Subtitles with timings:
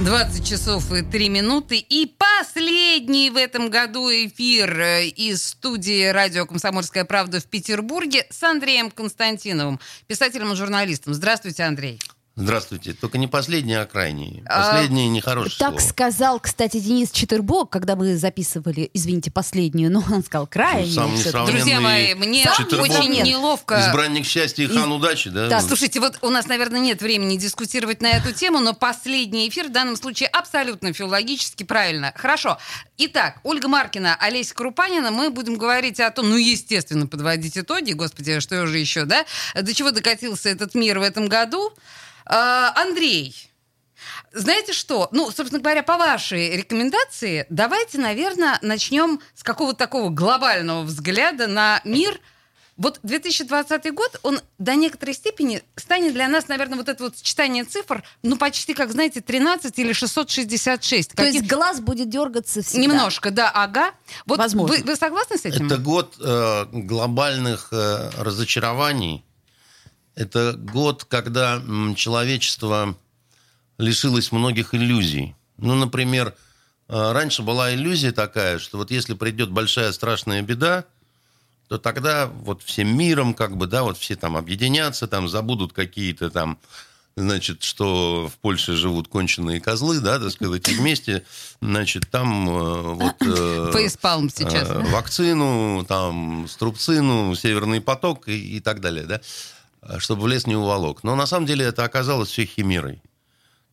[0.00, 1.76] 20 часов и 3 минуты.
[1.78, 8.40] И последний в этом году эфир э, из студии радио «Комсомольская правда» в Петербурге с
[8.44, 11.14] Андреем Константиновым, писателем и журналистом.
[11.14, 11.98] Здравствуйте, Андрей.
[12.38, 12.92] Здравствуйте.
[12.92, 14.44] Только не последний, а крайний.
[14.46, 15.90] Последний а, нехорошее Так слово.
[15.90, 20.94] сказал, кстати, Денис Четырбок, когда мы записывали, извините, последнюю, но он сказал крайний.
[20.94, 21.10] Сам
[21.46, 23.80] Друзья мои, мне Четырбок, очень неловко.
[23.80, 25.48] Избранник счастья и хан удачи, да?
[25.48, 29.66] Да, слушайте, вот у нас, наверное, нет времени дискутировать на эту тему, но последний эфир
[29.66, 32.12] в данном случае абсолютно филологически правильно.
[32.14, 32.58] Хорошо.
[32.98, 38.38] Итак, Ольга Маркина, Олеся Крупанина, мы будем говорить о том, ну, естественно, подводить итоги, господи,
[38.38, 39.24] что же еще, да?
[39.60, 41.72] До чего докатился этот мир в этом году?
[42.28, 43.34] А, Андрей,
[44.32, 45.08] знаете что?
[45.12, 51.80] Ну, собственно говоря, по вашей рекомендации, давайте, наверное, начнем с какого-то такого глобального взгляда на
[51.84, 52.20] мир.
[52.76, 57.64] Вот 2020 год, он до некоторой степени станет для нас, наверное, вот это вот сочетание
[57.64, 61.10] цифр, ну, почти, как, знаете, 13 или 666.
[61.10, 61.34] То Каких...
[61.34, 62.82] есть глаз будет дергаться всегда.
[62.82, 63.90] Немножко, да, ага.
[64.26, 64.76] Вот Возможно.
[64.76, 65.66] Вы, вы согласны с этим?
[65.66, 69.24] Это год э, глобальных э, разочарований.
[70.18, 71.62] Это год, когда
[71.94, 72.96] человечество
[73.78, 75.36] лишилось многих иллюзий.
[75.58, 76.34] Ну, например,
[76.88, 80.86] э, раньше была иллюзия такая, что вот если придет большая страшная беда,
[81.68, 86.30] то тогда вот всем миром, как бы, да, вот все там объединятся, там забудут какие-то
[86.30, 86.58] там,
[87.14, 91.24] значит, что в Польше живут конченые козлы, да, так сказать, и вместе,
[91.60, 93.14] значит, там э, вот...
[93.20, 94.68] э, Фейспалм сейчас.
[94.68, 99.20] э, вакцину, там, струбцину, Северный поток и, и так далее, да,
[99.98, 101.02] чтобы в лес не уволок.
[101.04, 103.00] Но на самом деле это оказалось все химерой.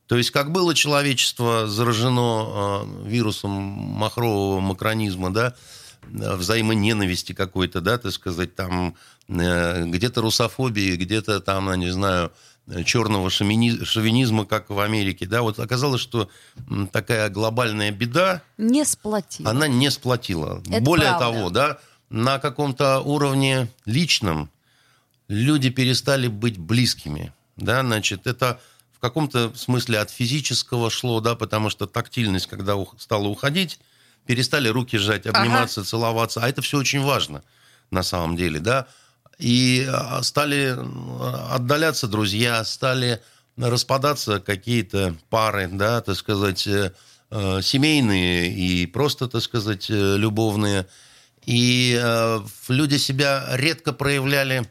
[0.08, 5.56] То есть, как было человечество заражено э, вирусом махрового макронизма, да,
[6.04, 8.96] э, взаимоненависти какой-то, да, так сказать, там
[9.28, 12.32] э, где-то русофобии, где-то там, я не знаю,
[12.68, 16.30] э, черного шовини- шовинизма, как в Америке, да, вот оказалось, что
[16.92, 19.48] такая глобальная беда, Не сплотил.
[19.48, 20.62] она не сплотила.
[20.70, 21.26] Это Более правда.
[21.26, 21.78] того, да,
[22.12, 24.52] на каком-то уровне личном
[25.28, 27.34] люди перестали быть близкими.
[27.58, 28.60] Да, значит, это
[28.92, 33.80] в каком-то смысле от физического шло, да, потому что тактильность, когда ух- стала уходить,
[34.26, 37.44] перестали руки сжать, обниматься, целоваться, а это все очень важно
[37.92, 38.88] на самом деле, да.
[39.38, 41.22] И а, стали м,
[41.52, 43.22] отдаляться друзья, стали
[43.58, 46.92] распадаться какие-то пары, да, так сказать, э,
[47.32, 50.88] э, семейные и просто, так сказать, э, любовные.
[51.46, 51.94] И
[52.70, 54.68] люди себя редко проявляли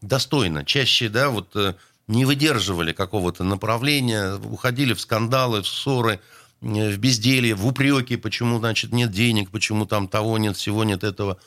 [0.00, 0.64] достойно.
[0.64, 1.74] Чаще, да, вот э,
[2.06, 6.20] не выдерживали какого-то направления, уходили в скандалы, в ссоры,
[6.60, 11.04] э, в безделье, в упреки, почему, значит, нет денег, почему там того нет, всего нет
[11.04, 11.38] этого.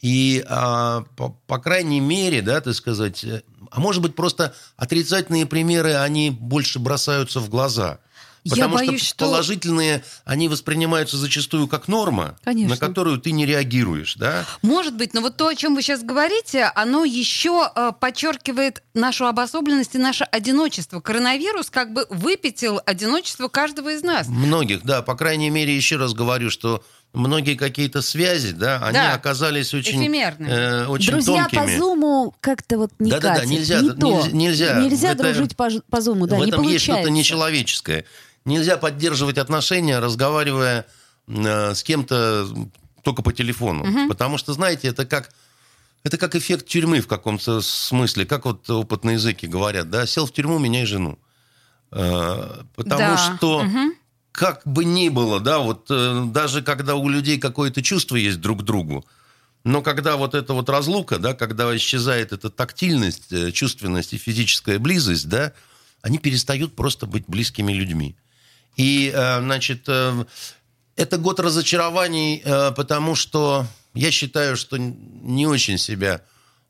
[0.00, 5.46] И, а, по, по крайней мере, да, так сказать, э, а может быть, просто отрицательные
[5.46, 8.00] примеры, они больше бросаются в глаза.
[8.44, 12.74] Я Потому боюсь, что что- положительные, они воспринимаются зачастую как норма, Конечно.
[12.74, 14.44] на которую ты не реагируешь, да?
[14.62, 19.26] Может быть, но вот то, о чем вы сейчас говорите, оно еще э, подчеркивает нашу
[19.26, 21.00] обособленность и наше одиночество.
[21.00, 24.26] Коронавирус как бы выпятил одиночество каждого из нас.
[24.28, 29.14] Многих, да, по крайней мере, еще раз говорю, что многие какие-то связи, да, они Да.
[29.14, 30.50] оказались очень, Эфемерные.
[30.50, 31.72] э, очень Друзья тонкими.
[31.74, 33.94] по зуму как-то вот не Да-да-да, нельзя, не то.
[34.06, 34.80] нельзя- нельзя.
[34.80, 38.04] Нельзя Это- дружить по, по зуму, да, в не этом есть что-то нечеловеческое.
[38.44, 40.86] Нельзя поддерживать отношения, разговаривая
[41.28, 42.48] э, с кем-то
[43.02, 44.08] только по телефону.
[44.08, 45.30] Потому что, знаете, это как,
[46.04, 48.26] это как эффект тюрьмы в каком-то смысле.
[48.26, 51.18] Как вот опытные языки говорят, да, сел в тюрьму, меняй жену.
[51.92, 53.36] Э, потому Да.
[53.36, 53.64] что
[54.32, 58.60] как бы ни было, да, вот э, даже когда у людей какое-то чувство есть друг
[58.60, 59.04] к другу,
[59.64, 64.78] но когда вот эта вот разлука, да, когда исчезает эта тактильность, э, чувственность и физическая
[64.78, 65.52] близость, да,
[66.02, 68.16] они перестают просто быть близкими людьми.
[68.76, 70.24] И, э, значит, э,
[70.96, 76.22] это год разочарований, э, потому что я считаю, что не очень себя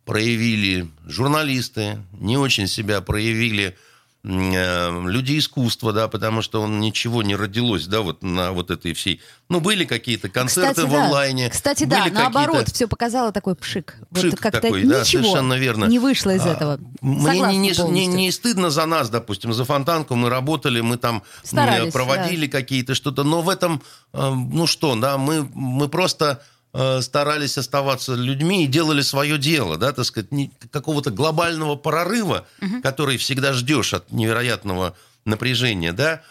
[0.05, 3.77] проявили журналисты, не очень себя проявили
[4.23, 9.21] люди искусства, да, потому что он ничего не родилось, да, вот на вот этой всей.
[9.49, 11.05] Ну, были какие-то концерты Кстати, в да.
[11.05, 11.49] онлайне.
[11.49, 13.97] Кстати, были да, наоборот, все показало такой пшик.
[14.13, 15.87] Пшик вот как-то такой, да, совершенно верно.
[15.87, 16.79] не вышло из А, этого.
[17.01, 20.99] Мне Согласна не, не, не, не стыдно за нас, допустим, за фонтанку мы работали, мы
[20.99, 23.83] там Старались, э, проводили какие-то что-то, но в этом,
[24.13, 26.60] э, ну что, да, мы, мы просто э,
[27.01, 30.29] старались оставаться людьми и делали свое дело, да, так сказать,
[30.71, 32.47] какого-то глобального прорыва,
[32.83, 36.23] который всегда ждешь от невероятного напряжения, да,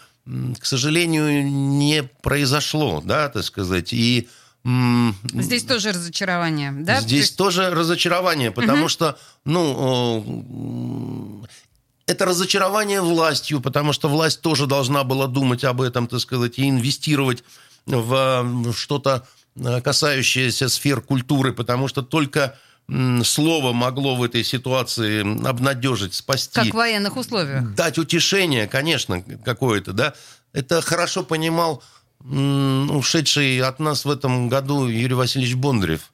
[0.58, 4.28] к сожалению, не произошло, да, так сказать, и
[5.34, 6.96] Здесь тоже разочарование, да?
[6.96, 11.46] То Здесь есть- тоже разочарование, потому что, ну, м,
[12.06, 16.68] это разочарование властью, потому что власть тоже должна была думать об этом, так сказать, и
[16.68, 17.42] инвестировать
[17.86, 22.56] в что-то э, касающееся сфер культуры, потому что только
[23.22, 27.74] слово могло в этой ситуации обнадежить, спасти Как в военных условиях.
[27.74, 30.14] дать утешение, конечно, какое-то, да.
[30.52, 31.82] Это хорошо понимал
[32.24, 36.12] ушедший от нас в этом году Юрий Васильевич Бондарев,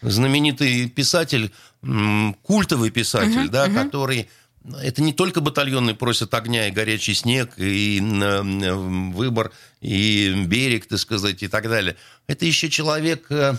[0.00, 1.52] знаменитый писатель,
[2.42, 4.30] культовый писатель, да, который
[4.80, 11.42] это не только батальоны просят огня и горячий снег, и выбор, и берег, так сказать,
[11.42, 11.96] и так далее.
[12.26, 13.56] Это еще человек э,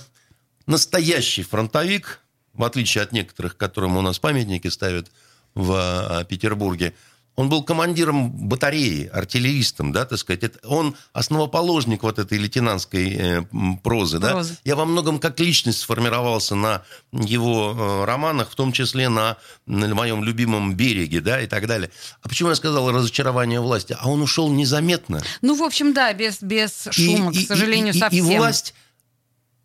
[0.65, 2.19] настоящий фронтовик,
[2.53, 5.11] в отличие от некоторых, которым у нас памятники ставят
[5.55, 6.93] в а, Петербурге.
[7.35, 10.43] Он был командиром батареи, артиллеристом, да, так сказать.
[10.43, 13.41] Это, он основоположник вот этой лейтенантской э,
[13.81, 14.33] прозы, да.
[14.63, 19.93] Я во многом как личность сформировался на его э, романах, в том числе на, на
[19.95, 21.89] моем любимом «Береге», да, и так далее.
[22.21, 23.97] А почему я сказал разочарование власти?
[23.99, 25.23] А он ушел незаметно.
[25.41, 28.25] Ну, в общем, да, без, без шума, и- к сожалению, и- и- совсем.
[28.31, 28.75] И власть,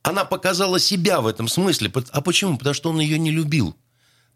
[0.02, 1.92] она показала себя в этом смысле.
[2.12, 2.56] А почему?
[2.56, 3.76] Потому что он ее не любил.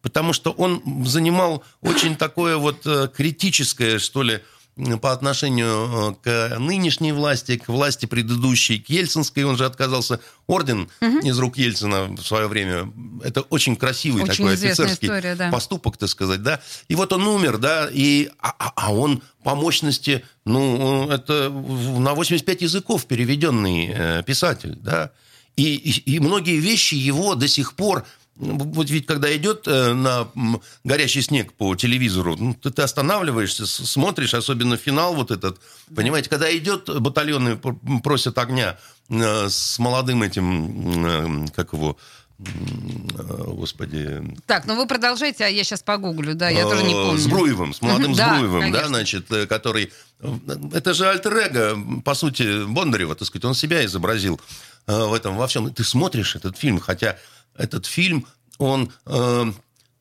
[0.03, 4.41] Потому что он занимал очень такое вот э, критическое, что ли,
[5.01, 9.45] по отношению э, к нынешней власти, к власти предыдущей, к Ельцинской.
[9.45, 10.19] Он же отказался.
[10.47, 10.89] Орден
[11.23, 12.93] из рук Ельцина в свое время.
[13.23, 15.51] Это очень красивый Очень такой офицерский история, да.
[15.51, 16.61] поступок, так сказать, да.
[16.89, 22.15] И вот он умер, да, и, а, а- а он по мощности, ну, это на
[22.15, 25.13] 85 языков переведенный э, писатель, да.
[25.57, 28.05] И, и, и многие вещи его до сих пор
[28.37, 30.29] вот ведь когда идет э, на
[30.85, 35.61] горящий снег по телевизору, ну, ты, ты останавливаешься, смотришь, особенно финал вот этот.
[35.95, 38.79] Понимаете, когда идет батальоны пр- просят огня
[39.11, 41.99] э, с молодым этим, э, как его,
[42.39, 42.45] э,
[43.49, 47.19] господи, Так, ну вы продолжайте, а я сейчас погуглю, да, я тоже не э, помню.
[47.19, 48.89] С Бруевым, с молодым да, Збруевым, да, конечно.
[48.89, 49.93] значит, э, который...
[50.21, 50.37] э,
[50.75, 54.41] Это же альтер по сути, Бондарева, так сказать, он себя изобразил
[54.87, 55.73] э, в этом во всем.
[55.73, 57.19] Ты смотришь этот фильм, хотя
[57.57, 58.27] этот фильм,
[58.59, 59.53] он, э,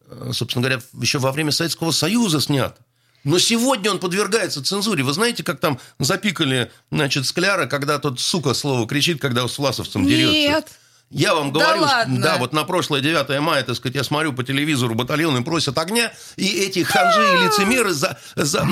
[0.10, 2.78] э, собственно говоря, еще во время Советского Союза снят.
[3.24, 5.04] Но сегодня он подвергается цензуре.
[5.04, 10.06] Вы знаете, как там запикали, значит, Скляра, когда тот, сука, слово кричит, когда с власовцем
[10.08, 10.32] дерется?
[10.34, 10.68] Нет.
[11.14, 12.22] Я вам Да говорю, что- ладно?
[12.22, 16.12] да, вот на прошлое 9 мая, так сказать, я смотрю по телевизору, батальоны просят огня,
[16.38, 18.66] и эти ханжи и лицемеры за- за-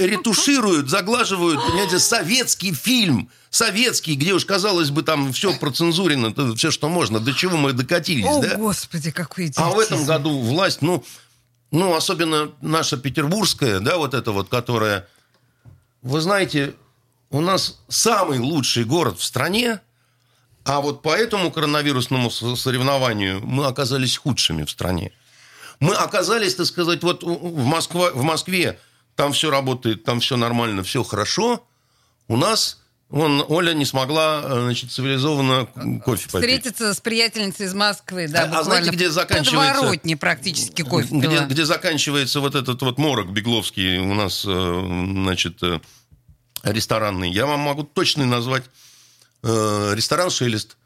[0.00, 6.88] ретушируют, заглаживают, понимаете, советский фильм, советский, где уж, казалось бы, там все процензурено, все, что
[6.88, 8.56] можно, до чего мы докатились, О, да?
[8.56, 9.76] господи, какой А идиотизм.
[9.76, 11.04] в этом году власть, ну,
[11.70, 15.08] ну, особенно наша петербургская, да, вот эта вот, которая,
[16.02, 16.74] вы знаете,
[17.30, 19.80] у нас самый лучший город в стране,
[20.64, 25.12] а вот по этому коронавирусному со- соревнованию мы оказались худшими в стране.
[25.80, 28.78] Мы оказались, так сказать, вот в, Москва, в Москве
[29.14, 31.66] там все работает, там все нормально, все хорошо.
[32.28, 35.66] У нас, вон, Оля не смогла, э, значит, цивилизованно
[36.04, 36.48] кофе попить.
[36.50, 41.28] Встретиться с приятельницей из Москвы, да, А- а знаете, где заканчивается- подворотне практически кофе где,
[41.28, 41.44] пила.
[41.46, 44.82] где заканчивается вот этот вот морок бегловский у нас, э,
[45.12, 45.80] значит, э,
[46.62, 47.30] ресторанный.
[47.30, 48.64] Я вам могу точно назвать
[49.42, 50.76] ресторан «Шелест»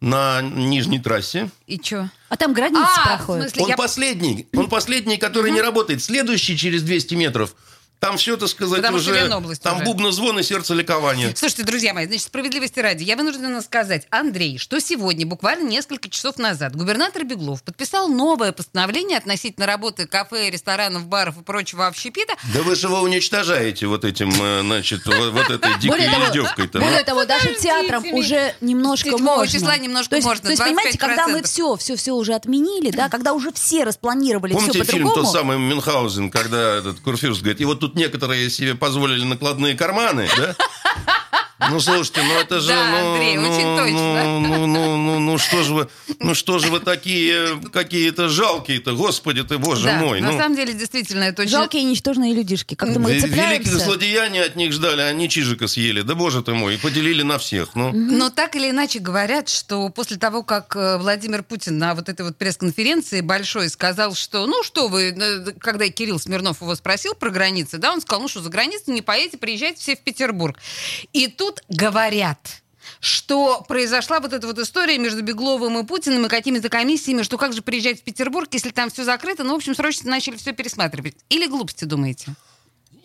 [0.00, 1.50] на Нижней трассе.
[1.66, 2.08] И чё?
[2.30, 3.42] А там граница А, в проходит.
[3.50, 6.02] смысле, Он я- последний, он последний, который не работает.
[6.02, 7.54] Следующий через 200 метров.
[7.98, 9.20] Там все, так сказать, Потому что уже...
[9.22, 9.84] Ленобласть Там уже.
[9.86, 11.32] бубна звон и сердце ликования.
[11.34, 16.36] Слушайте, друзья мои, значит, справедливости ради, я вынуждена сказать, Андрей, что сегодня, буквально несколько часов
[16.36, 22.34] назад, губернатор Беглов подписал новое постановление относительно работы кафе, ресторанов, баров и прочего общепита.
[22.54, 26.78] Да вы же его уничтожаете вот этим, э, значит, вот, этой дикой Более того, издевкой-то.
[26.78, 26.84] ну.
[26.84, 29.46] более того, даже театрам уже немножко 7 можно.
[29.52, 31.44] числа немножко можно, То есть, понимаете, когда мы 25%.
[31.44, 35.26] все, все, все уже отменили, да, когда уже все распланировали Помните все фильм по-другому.
[35.26, 40.28] тот самый Мюнхгаузен, когда этот Курфюрст говорит, и вот тут некоторые себе позволили накладные карманы,
[40.36, 40.56] да?
[41.58, 42.68] Ну, слушайте, ну это же...
[42.68, 44.40] Да, ну, Андрей, ну, очень точно.
[44.40, 45.88] Ну, ну, ну, ну, ну, что же вы,
[46.20, 50.20] ну что же вы такие какие-то жалкие-то, господи ты, боже да, мой.
[50.20, 50.38] на ну.
[50.38, 51.52] самом деле, действительно, это очень...
[51.52, 52.74] Жалкие и ничтожные людишки.
[52.74, 53.54] Как-то мы Ве- цепляемся.
[53.54, 56.02] Великих злодеяний от них ждали, а они чижика съели.
[56.02, 57.74] Да боже ты мой, и поделили на всех.
[57.74, 62.10] Ну, Но так или иначе говорят, что после того, как э, Владимир Путин на вот
[62.10, 67.14] этой вот пресс-конференции большой сказал, что, ну что вы, э, когда Кирилл Смирнов его спросил
[67.14, 70.58] про границы, да, он сказал, ну что, за границу не поедете, приезжайте все в Петербург.
[71.14, 72.62] И тут говорят,
[73.00, 77.52] что произошла вот эта вот история между Бегловым и Путиным и какими-то комиссиями, что как
[77.52, 79.44] же приезжать в Петербург, если там все закрыто.
[79.44, 81.16] Ну, в общем, срочно начали все пересматривать.
[81.28, 82.34] Или глупости думаете?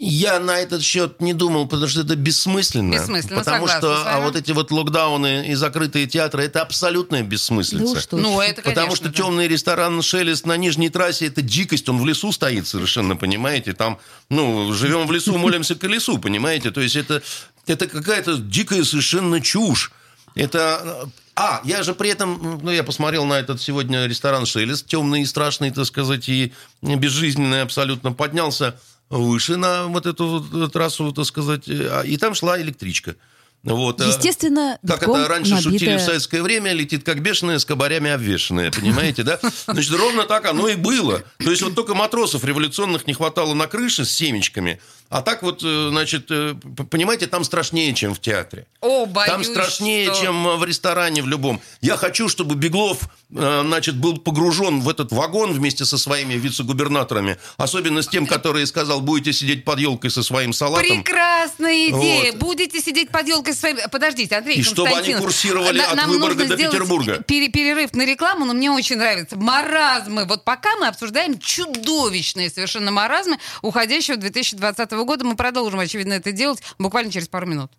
[0.04, 2.92] Я на этот счет не думал, потому что это бессмысленно.
[2.92, 7.28] Бессмысленно, Потому согласна что а вот эти вот локдауны и закрытые театры это абсолютная Да
[7.28, 7.84] бессмыслица.
[7.84, 8.18] уж что.
[8.18, 8.82] Ну, это, конечно.
[8.82, 9.14] Потому что да.
[9.14, 13.74] темный ресторан «Шелест» на Нижней трассе– это дикость, он в лесу стоит совершенно, понимаете?
[13.74, 16.72] Там, ну, живем в лесу, молимся к лесу, понимаете?
[16.72, 17.22] То есть это,
[17.68, 19.92] это какая-то дикая совершенно чушь.
[20.36, 21.10] Это...
[21.34, 25.26] А, я же при этом, ну, я посмотрел на этот сегодня ресторан «Шелест», темный и
[25.26, 28.78] страшный, так сказать, и безжизненный абсолютно, поднялся
[29.10, 33.16] выше на вот эту вот трассу, так сказать, а, и там шла электричка.
[33.64, 37.66] Вот, а- Естественно, как это раньше шутили набитая- в советское время, летит как бешеная, с
[37.66, 39.40] кабарями обвешенная, понимаете, да?
[39.68, 41.24] Значит, ровно так оно и было.
[41.38, 45.62] То есть вот только матросов революционных не хватало на крыше с семечками, а так вот,
[45.64, 46.56] э, значит, э,
[46.90, 48.66] понимаете, там страшнее, чем в театре.
[48.80, 51.62] О, боюсь, Там страшнее, что- чем в ресторане в любом.
[51.82, 53.02] Я хочу, чтобы Беглов,
[53.36, 58.66] э, значит, был погружен в этот вагон вместе со своими вице-губернаторами, особенно с тем, который
[58.66, 60.88] сказал, будете сидеть под елкой со своим салатом.
[61.04, 62.32] Прекрасная идея.
[62.32, 62.40] Вот.
[62.42, 63.82] Будете сидеть под елкой со своими...
[63.92, 67.24] Подождите, Андрей И чтобы они курсировали на- от нам Выборга нужно до сделать Петербурга.
[67.28, 69.38] пере- перерыв на рекламу, но мне очень нравится.
[69.38, 70.26] Маразмы.
[70.26, 76.60] Вот пока мы обсуждаем чудовищные совершенно маразмы уходящего 2020 года, мы продолжим, очевидно, это делать
[76.80, 77.72] буквально через пару минут.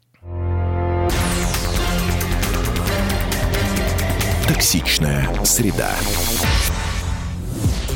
[4.49, 5.91] Токсичная среда.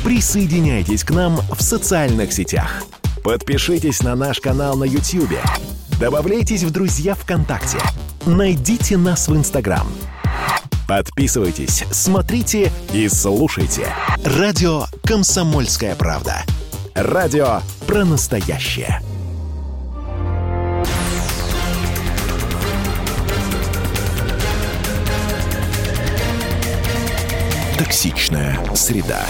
[0.05, 2.85] Присоединяйтесь к нам в социальных сетях.
[3.25, 5.33] Подпишитесь на наш канал на YouTube.
[5.99, 7.79] Добавляйтесь в друзья ВКонтакте.
[8.27, 9.87] Найдите нас в Инстаграм.
[10.87, 13.89] Подписывайтесь, смотрите и слушайте.
[14.23, 16.45] Радио «Комсомольская правда».
[16.95, 19.01] Радио про настоящее.
[27.79, 29.25] Токсичная среда.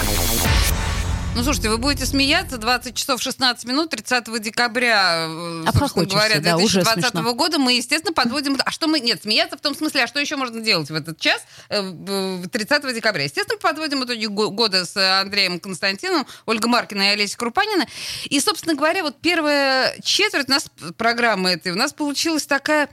[1.37, 2.57] Ну, слушайте, вы будете смеяться.
[2.57, 7.33] 20 часов 16 минут 30 декабря, э, собственно Обхохочешься, говоря, да, уже 2020 смешно.
[7.35, 8.57] года мы, естественно, подводим...
[8.65, 8.99] А что мы...
[8.99, 11.39] Нет, смеяться в том смысле, а что еще можно делать в этот час,
[11.69, 13.25] э, в- 30 декабря?
[13.25, 17.85] Естественно, подводим итоги го- года с Андреем Константиновым, Ольга Маркина и Олеся Крупанина.
[18.25, 20.65] И, собственно говоря, вот первая четверть у нас
[20.97, 22.89] программы этой у нас получилась такая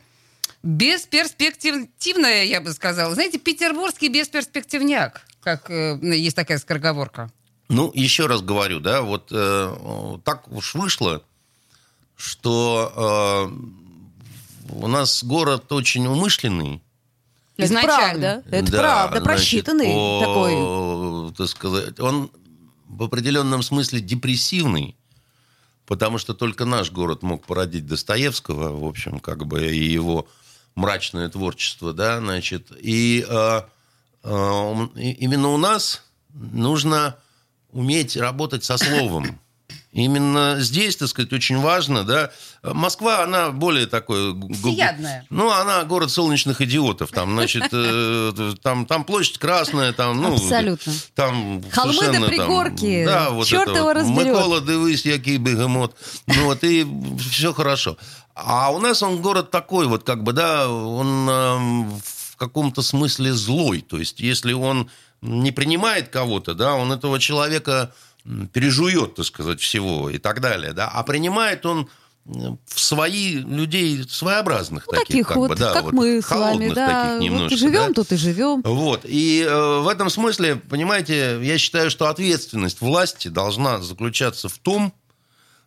[0.63, 3.15] бесперспективная, я бы сказала.
[3.15, 7.31] Знаете, петербургский бесперспективняк, как э, есть такая скороговорка.
[7.69, 11.23] Ну, еще раз говорю, да, вот э, так уж вышло,
[12.17, 16.83] что э, у нас город очень умышленный.
[17.57, 18.43] Это Изначально.
[18.43, 18.57] правда.
[18.57, 19.21] Это Да, правда.
[19.21, 20.21] значит, Просчитанный по,
[21.31, 21.35] такой.
[21.37, 22.31] так сказать, он
[22.89, 24.97] в определенном смысле депрессивный,
[25.87, 30.27] потому что только наш город мог породить Достоевского, в общем, как бы и его
[30.75, 33.61] мрачное творчество, да, значит, и э,
[34.25, 36.03] э, и- именно у нас
[36.35, 37.17] нужно
[37.75, 39.39] уметь работать со словом.
[39.93, 42.33] Именно здесь, так сказать, очень важно, да.
[42.65, 44.35] Москва, она более такой...
[44.53, 45.25] Всеядная.
[45.31, 47.13] Ну, она город солнечных идиотов.
[47.13, 50.35] Там, значит, э, там, там площадь красная, там, ну...
[50.35, 50.93] Абсолютно.
[51.15, 53.97] Там Холмы да совершенно там, пригорки, да, вот чёрт это его вот.
[53.97, 54.27] разберет.
[54.27, 55.95] Микола, дивись, який бегемот.
[56.27, 56.85] Ну, вот, и
[57.31, 57.97] все хорошо.
[58.35, 63.33] А у нас он город такой, вот, как бы, да, он эм, в каком-то смысле
[63.33, 63.81] злой.
[63.81, 64.91] То есть, если он
[65.25, 67.93] не принимает кого-то, да, он этого человека
[68.53, 70.89] пережует, так сказать, всего и так далее, да.
[70.89, 71.89] А принимает он
[72.27, 76.23] м, в свои людей своеобразных Ну, таких, таких как вот, бы, да, как вот, мы
[76.23, 76.87] с вами, да.
[76.87, 77.93] таких Вот немножко, живем да.
[77.93, 78.63] тут и живем.
[78.65, 79.01] Вот.
[79.05, 84.95] И э, в этом смысле, понимаете, я считаю, что ответственность власти должна заключаться в том,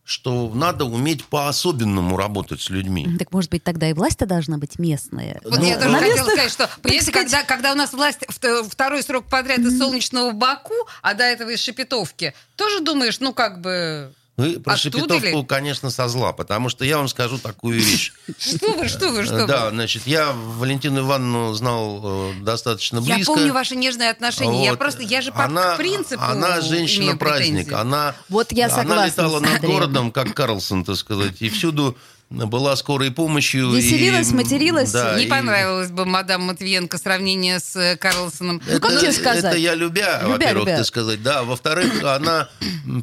[0.08, 3.06] что надо уметь по-особенному работать с людьми.
[3.20, 5.42] Так может быть тогда и власть-то должна быть местная.
[5.44, 8.20] Вот Ну, я тоже хотела местных, сказать, что, понимаете, сказать- когда, когда у нас власть
[8.22, 13.34] вт- второй срок подряд из солнечного Баку, а до этого из Шепетовки, тоже думаешь, ну
[13.34, 14.14] как бы...
[14.38, 15.46] Вы про Оттуда Шепетовку, ли?
[15.46, 18.13] конечно, со зла, потому что я вам скажу такую вещь.
[18.38, 19.72] Что вы, что вы, что Да, вы?
[19.72, 23.34] значит, я Валентину Ивановну знал э, достаточно Я близко.
[23.34, 24.65] помню ваши нежные отношения.
[24.65, 27.74] Я просто, я же по она, принципу Она женщина-праздник.
[27.74, 31.98] Она, Вот я она согласна летала с над городом, как Карлсон, так сказать, и всюду
[32.29, 33.72] была скорой помощью.
[33.72, 34.91] Веселилась, и, материлась.
[34.91, 38.62] да, Не и- понравилось бы мадам Матвиенко сравнение с э, Карлсоном.
[38.65, 39.43] Ну, как это, тебе сказать?
[39.46, 40.77] Это я любя, Любя, во-первых, любя.
[40.77, 41.43] так сказать, да.
[41.43, 42.50] Во-вторых, она,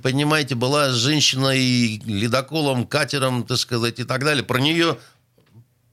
[0.03, 4.45] понимаете, была женщиной, ледоколом, катером, так сказать, и так далее.
[4.45, 4.99] Про нее,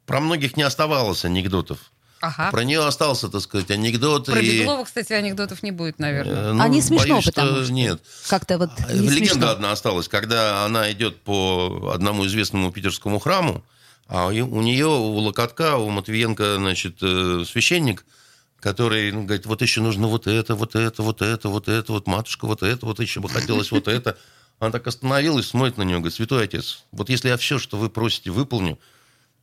[0.05, 1.79] про многих не оставалось анекдотов.
[2.21, 2.51] Ага.
[2.51, 4.27] Про нее остался, так сказать, анекдот.
[4.27, 6.33] Про и, Беглова, кстати, анекдотов не будет, наверное.
[6.35, 8.01] э, ну, А не смешно, боюсь, что потому что Нет.
[8.27, 9.49] Как-то вот не Легенда смешно.
[9.49, 13.63] одна осталась, когда она идет по одному известному питерскому храму,
[14.07, 18.05] А у у нее, у Локотка, у Матвиенко, значит, э, священник,
[18.59, 22.07] который ну, говорит, вот еще нужно вот это, вот это, вот это, вот это, вот
[22.07, 24.17] матушка, вот это, вот еще бы хотелось вот это.
[24.59, 27.89] Она так остановилась, смотрит на нее, говорит, святой отец, вот если я все, что вы
[27.89, 28.77] просите, выполню,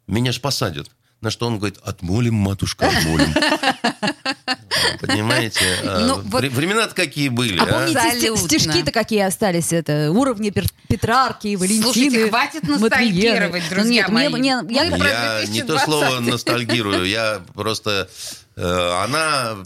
[0.07, 0.91] меня ж посадят.
[1.21, 3.35] На что он говорит, отмолим, матушка, отмолим.
[5.01, 5.61] Понимаете?
[5.85, 7.67] а, Ну, Времена-то какие были, А а?
[7.67, 9.73] помните, стишки-то какие остались?
[9.73, 10.53] Это уровни
[10.89, 14.43] Петрарки, Валентины, Слушайте, хватит ностальгировать, друзья Ну, нет, мои.
[14.43, 15.85] я- не то 2020.
[15.85, 18.09] слово ностальгирую, я просто...
[18.57, 19.57] э, Она,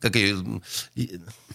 [0.00, 0.38] как ее,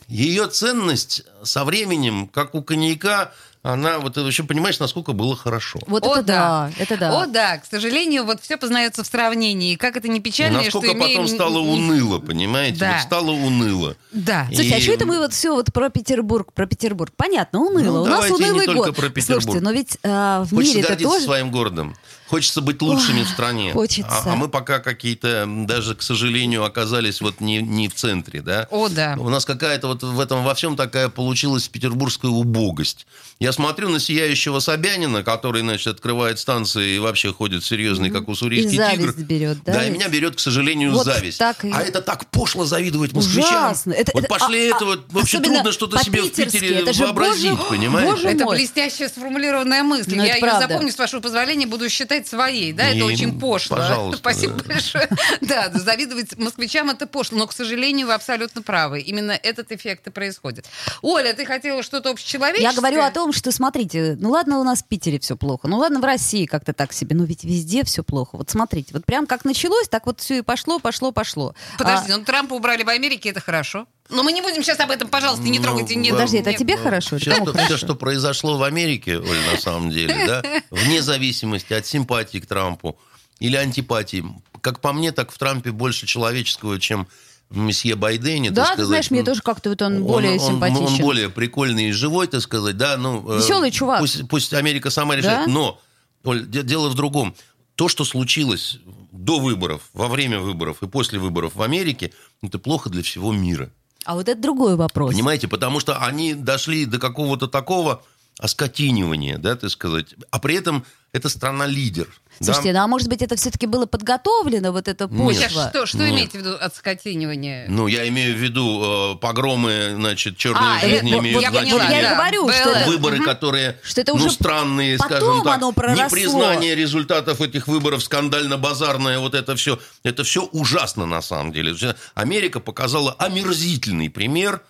[0.08, 3.32] ее ценность со временем, как у коньяка,
[3.74, 5.80] она, вот ты вообще понимаешь, насколько было хорошо.
[5.88, 7.22] Вот О, это да, это да.
[7.24, 9.74] О, да, к сожалению, вот все познается в сравнении.
[9.74, 11.22] И Как это не печально, Насколько что имеем...
[11.22, 12.80] потом стало уныло, понимаете?
[12.80, 12.94] Да.
[12.94, 13.96] Вот стало уныло.
[14.12, 14.46] Да.
[14.48, 17.12] Слушайте, а И- что это мы вот все вот про Петербург, про Петербург?
[17.16, 17.98] Понятно, уныло.
[17.98, 18.96] Ну, У нас не унылый только год.
[18.96, 19.44] про Петербург.
[19.44, 21.26] Слушайте, но ведь а, в Хочется мире это гордиться тоже...
[21.26, 21.96] своим городом.
[22.28, 23.72] Хочется быть лучшими в стране.
[23.72, 24.10] хочется.
[24.10, 28.68] А, а мы пока какие-то, даже, к сожалению, оказались вот не, не в центре, да?
[28.72, 29.16] О, да.
[29.20, 33.06] У нас какая-то вот в этом во всем такая получилась петербургская убогость.
[33.40, 38.74] Я смотрю на сияющего Собянина, который, значит, открывает станции и вообще ходит серьезный, как уссурийский
[38.74, 39.24] И зависть тигр.
[39.28, 39.98] берет, да, Да, и ведь?
[40.00, 41.38] меня берет, к сожалению, Вот зависть.
[41.38, 43.46] так и- А это так пошло завидовать москвичам.
[43.46, 43.92] Ужасно.
[43.94, 46.32] Это- вот это- пошли а- это а- вот вообще трудно что-то себе в.
[46.32, 48.10] Питере Это вообразить, боже- понимаешь?
[48.10, 48.58] боже Это мой.
[48.58, 50.16] блестяще сформулированная мысль.
[50.16, 50.68] Ну, Я ее правда.
[50.68, 52.74] запомню, с вашего позволения, буду считать своей.
[52.74, 53.78] Да, И, это очень пошло.
[53.78, 54.64] пожалуйста, Спасибо да.
[54.74, 55.10] большое.
[55.42, 57.38] Да, завидовать москвичам это пошло.
[57.38, 59.00] Но, к сожалению, вы абсолютно правы.
[59.02, 60.66] Именно этот эффект и происходит.
[61.02, 62.72] Оля, ты хотела что-то общечеловеческое?
[62.72, 65.78] Я говорю о том, что, смотрите, ну ладно, у нас в Питере все плохо, ну
[65.78, 68.38] ладно, в России как-то так себе, но ведь везде все плохо.
[68.38, 71.56] Вот смотрите, вот прям как началось, так вот все и пошло, пошло, пошло.
[71.78, 73.88] Подожди, А, ну Трампа убрали в Америке, это хорошо.
[74.10, 75.96] Но мы не будем сейчас об этом, пожалуйста, не Ну, трогайте.
[75.96, 77.18] не- Подожди, это не- тебе хорошо?
[77.18, 77.66] Все что, хорошо?
[77.66, 82.46] все, что произошло в Америке, Оль, на самом деле, да, вне зависимости от симпатии к
[82.46, 83.00] Трампу
[83.40, 84.24] или антипатии,
[84.62, 87.08] как по мне, так в Трампе больше человеческого, чем
[87.50, 88.50] в месье Байдене.
[88.50, 88.88] так Да, ты сказать.
[88.88, 90.86] знаешь, мне тоже как-то вот он более он, симпатичен.
[90.86, 92.98] Он более прикольный и живой, так сказать, да.
[92.98, 94.00] Ну, э, Веселый чувак.
[94.02, 95.48] Пусть, пусть Америка сама решает.
[95.48, 95.52] Да?
[95.52, 95.80] Но,
[96.24, 97.36] Оль, де- дело в другом.
[97.76, 98.78] То, что случилось
[99.12, 103.72] до выборов, во время выборов и после выборов в Америке, это плохо для всего мира.
[104.06, 105.12] А вот это другой вопрос.
[105.12, 108.04] Понимаете, потому что они дошли до какого-то такого
[108.40, 110.08] оскотинивания, да, так сказать.
[110.32, 112.08] А при этом это страна-лидер.
[112.42, 112.46] да.
[112.48, 115.36] Слушайте, ну а может быть это все-таки было подготовлено, вот эта Нет.
[115.38, 115.70] Сейчас почва?
[115.70, 116.10] что, что Нет.
[116.10, 117.68] имеете в виду от скотинивания?
[117.70, 121.62] Ну, я имею в виду э, погромы, значит, черные А, жизни это- имеют я поняла,
[121.62, 121.80] значение.
[121.80, 122.16] Вот я и да.
[122.16, 122.74] говорю, что Было.
[122.76, 123.26] это- выборы, Мгм.
[123.26, 126.04] которые, Что это ну, уже странные, потом скажем так, оно проросло.
[126.06, 131.74] непризнание результатов этих выборов, скандально-базарное, вот это все, это все ужасно на самом деле.
[132.14, 134.62] Америка показала омерзительный пример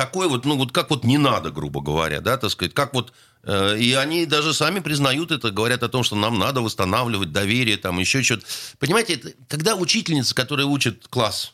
[0.00, 3.12] такой вот, ну вот как вот не надо, грубо говоря, да, так сказать, как вот
[3.42, 7.76] э, и они даже сами признают это, говорят о том, что нам надо восстанавливать доверие,
[7.76, 8.46] там еще что-то.
[8.78, 11.52] Понимаете, это, когда учительница, которая учит класс,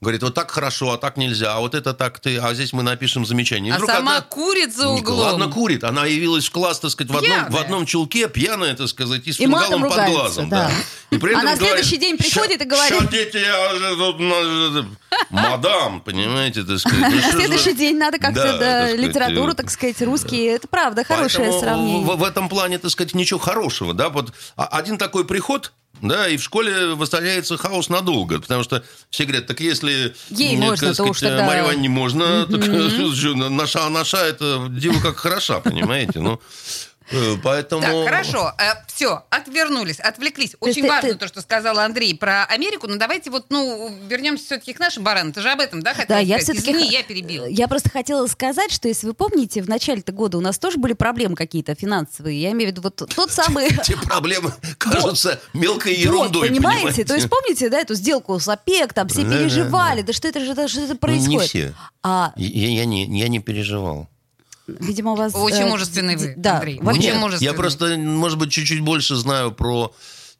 [0.00, 2.82] говорит, вот так хорошо, а так нельзя, а вот это так ты, а здесь мы
[2.82, 3.72] напишем замечание.
[3.72, 5.18] И А сама одна- курит за ну, углом.
[5.20, 5.82] Ладно, курит.
[5.82, 9.32] Она явилась в класс, так сказать, в одном, в одном чулке, пьяная, так сказать, и
[9.32, 10.48] с И матом фингалом под ругается, глазом.
[10.50, 10.70] да.
[11.10, 14.18] И при А этом следующий говорит, день приходит и говорит- «Ща, дети, я же тут,
[14.20, 14.86] ну,
[15.30, 16.98] мадам, понимаете, так сказать.
[17.00, 20.02] ну, На же- следующий день надо как-то, Да, да, так сказать, литературу, э, так сказать,
[20.02, 20.44] русский.
[20.44, 22.04] Это правда, хорошее сравнение.
[22.04, 23.94] В, в этом плане, так сказать, ничего хорошего.
[23.94, 24.08] Да?
[24.10, 25.72] Вот а- один такой приход,
[26.08, 28.40] да, и в школе воцаряется хаос надолго.
[28.40, 30.14] Потому что все говорят, так если...
[30.30, 34.18] Ей м, можно, так то уж сказать, тогда- Марье Ивановне можно, так, что, наша, наша,
[34.18, 36.20] это диво как хороша, понимаете?
[36.20, 36.40] Ну,
[37.10, 37.82] э, поэтому...
[37.82, 38.52] Так, хорошо.
[38.86, 40.56] все, отвернулись, отвлеклись.
[40.60, 44.44] Очень ты- важно ты- то, что сказал Андрей про Америку, но давайте вот, ну, вернемся
[44.44, 45.32] все-таки к нашим баранам.
[45.32, 46.62] Ты же об этом, да, хотела Да, я сказать?
[46.62, 46.72] все-таки...
[46.78, 47.44] Извини, я перебила.
[47.46, 50.92] Я просто хотела сказать, что если вы помните, в начале-то года у нас тоже были
[50.94, 52.40] проблемы какие-то финансовые.
[52.40, 53.68] Я имею в виду вот тот самый...
[53.84, 54.52] Те проблемы
[54.90, 57.04] кажутся мелкой Вот, ерундой, понимаете?
[57.04, 60.28] То есть помните, да, эту сделку с ОПЕК, там все Да, да, переживали, да что
[60.28, 61.40] это же да, что это Ну, происходит?
[61.40, 61.74] Не все.
[62.02, 64.08] А, Я, я не, я не переживал.
[64.66, 65.34] видимо, у вас...
[65.34, 66.80] Очень э, мужественный вы, Да, Андрей.
[66.82, 67.50] Очень Нет, мужественный.
[67.50, 69.92] Я просто, может быть, чуть-чуть больше знаю про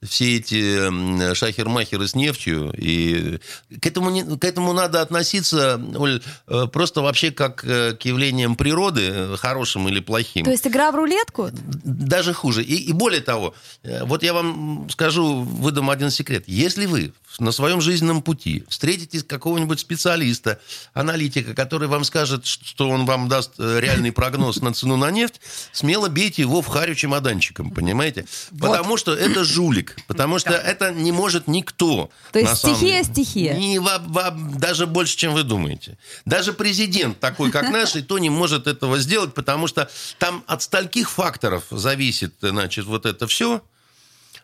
[0.08, 2.72] все эти шахер-махеры с нефтью.
[2.76, 3.38] И
[3.80, 8.56] к этому, не- к этому надо относиться, Оль, э, просто вообще как э, к явлениям
[8.56, 10.44] природы, э, хорошим или плохим.
[10.44, 11.50] То есть игра в рулетку?
[11.52, 12.62] Даже хуже.
[12.62, 13.54] И, и более того,
[14.02, 16.44] вот я вам скажу, выдам один секрет.
[16.46, 20.60] Если вы на своем жизненном пути встретите какого-нибудь специалиста,
[20.92, 25.40] аналитика, который вам скажет, что он вам даст реальный прогноз на цену на нефть,
[25.72, 28.26] смело бейте его в харю чемоданчиком, понимаете?
[28.58, 29.93] Потому что это жулик.
[30.06, 32.10] Потому что это не может никто.
[32.32, 33.14] То есть самом стихия деле.
[33.14, 33.54] стихия.
[33.54, 35.98] Не во- во- даже больше, чем вы думаете.
[36.24, 40.62] Даже президент такой, как наш, и то не может этого сделать, потому что там от
[40.62, 43.62] стольких факторов зависит, значит, вот это все.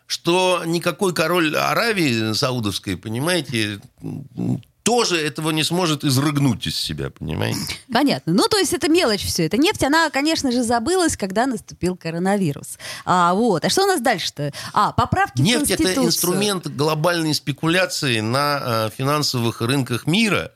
[0.07, 3.79] что никакой король Аравии саудовской, понимаете,
[4.91, 7.59] тоже этого не сможет изрыгнуть из себя, понимаете?
[7.93, 8.33] Понятно.
[8.33, 9.45] Ну, то есть это мелочь все.
[9.45, 12.77] Это нефть, она, конечно же, забылась, когда наступил коронавирус.
[13.05, 13.63] А, вот.
[13.63, 14.51] А что у нас дальше-то?
[14.73, 15.93] А, поправки Нефть в Конституцию.
[15.93, 20.51] это инструмент глобальной спекуляции на э, финансовых рынках мира.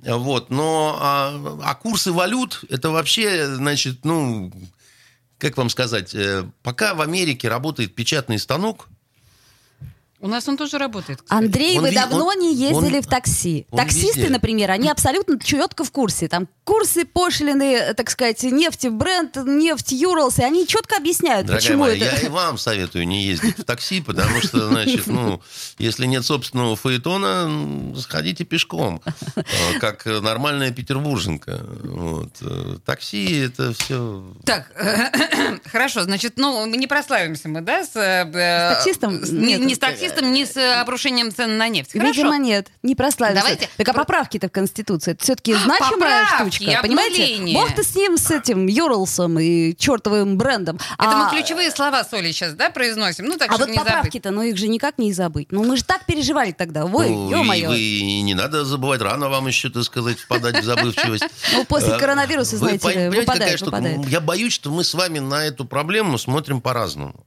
[0.00, 0.50] Вот.
[0.50, 4.52] Но а, а курсы валют это вообще, значит, ну,
[5.38, 8.88] как вам сказать, э, пока в Америке работает печатный станок,
[10.24, 11.20] У нас он тоже работает.
[11.22, 11.38] кстати.
[11.44, 13.66] Андрей, Он вы ви- давно он- не ездили он- в такси.
[13.70, 14.32] он Таксисты, везде.
[14.32, 16.28] например, они абсолютно четко в курсе.
[16.28, 21.82] Там курсы, пошлины, так сказать, нефти, бренд, нефть, Юралс, и они четко объясняют, Дорогая почему
[21.82, 22.04] моя, это...
[22.16, 25.42] я и вам советую не ездить в такси, потому что, значит, ну,
[25.78, 29.02] если нет собственного фаэтона, сходите пешком,
[29.36, 29.42] э,
[29.78, 31.60] как нормальная петербурженка.
[31.84, 32.30] Вот.
[32.40, 34.24] Э, Такси это все...
[34.46, 34.72] Так,
[35.70, 37.94] хорошо, значит, ну, не прославимся мы, да, с...
[37.94, 39.22] э, С таксистом?
[39.22, 41.92] с- не, не с таксистом, не с э, обрушением цен на нефть.
[41.92, 42.08] Хорошо.
[42.10, 43.42] Видимо, нет, не прославился.
[43.42, 47.22] Давайте Так а поправки-то в Конституции, это все-таки значимая Поправки, штучка, понимаете?
[47.24, 47.54] обнуление.
[47.58, 50.76] Бог ты с ним, с этим Юралсом и чертовым брендом.
[50.76, 53.26] Это а, мы ключевые слова соли сейчас, да, произносим?
[53.26, 53.86] Ну, так, А вот не забыть.
[53.92, 55.50] поправки-то, ну их же никак не забыть.
[55.52, 56.84] Ну мы же так переживали тогда.
[56.84, 57.68] Ой, Ну, и ё-моё.
[57.68, 61.24] вы и не надо забывать, рано вам еще, так сказать, впадать в забывчивость.
[61.52, 64.08] Ну, после Э, коронавируса, знаете выпадает, выпадает.
[64.08, 67.26] Я боюсь, что мы с вами на эту проблему смотрим по-разному.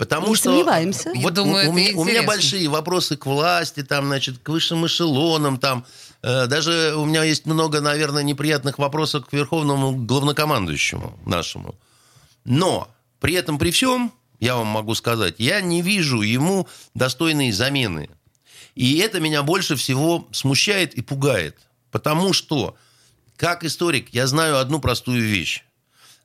[0.00, 1.12] Потому Не что сомневаемся.
[1.16, 4.86] Вот думаю, у, это меня, у меня большие вопросы к власти, там, значит, к высшим
[4.86, 5.84] эшелонам, там.
[6.22, 11.74] Э, Даже у меня есть много, наверное, неприятных вопросов к верховному главнокомандующему нашему.
[12.46, 12.88] Но
[13.20, 18.08] при этом, при всем, я вам могу сказать, я не вижу ему достойной замены.
[18.74, 21.58] И это меня больше всего смущает и пугает.
[21.90, 22.74] Потому что,
[23.36, 25.62] как историк, я знаю одну простую вещь.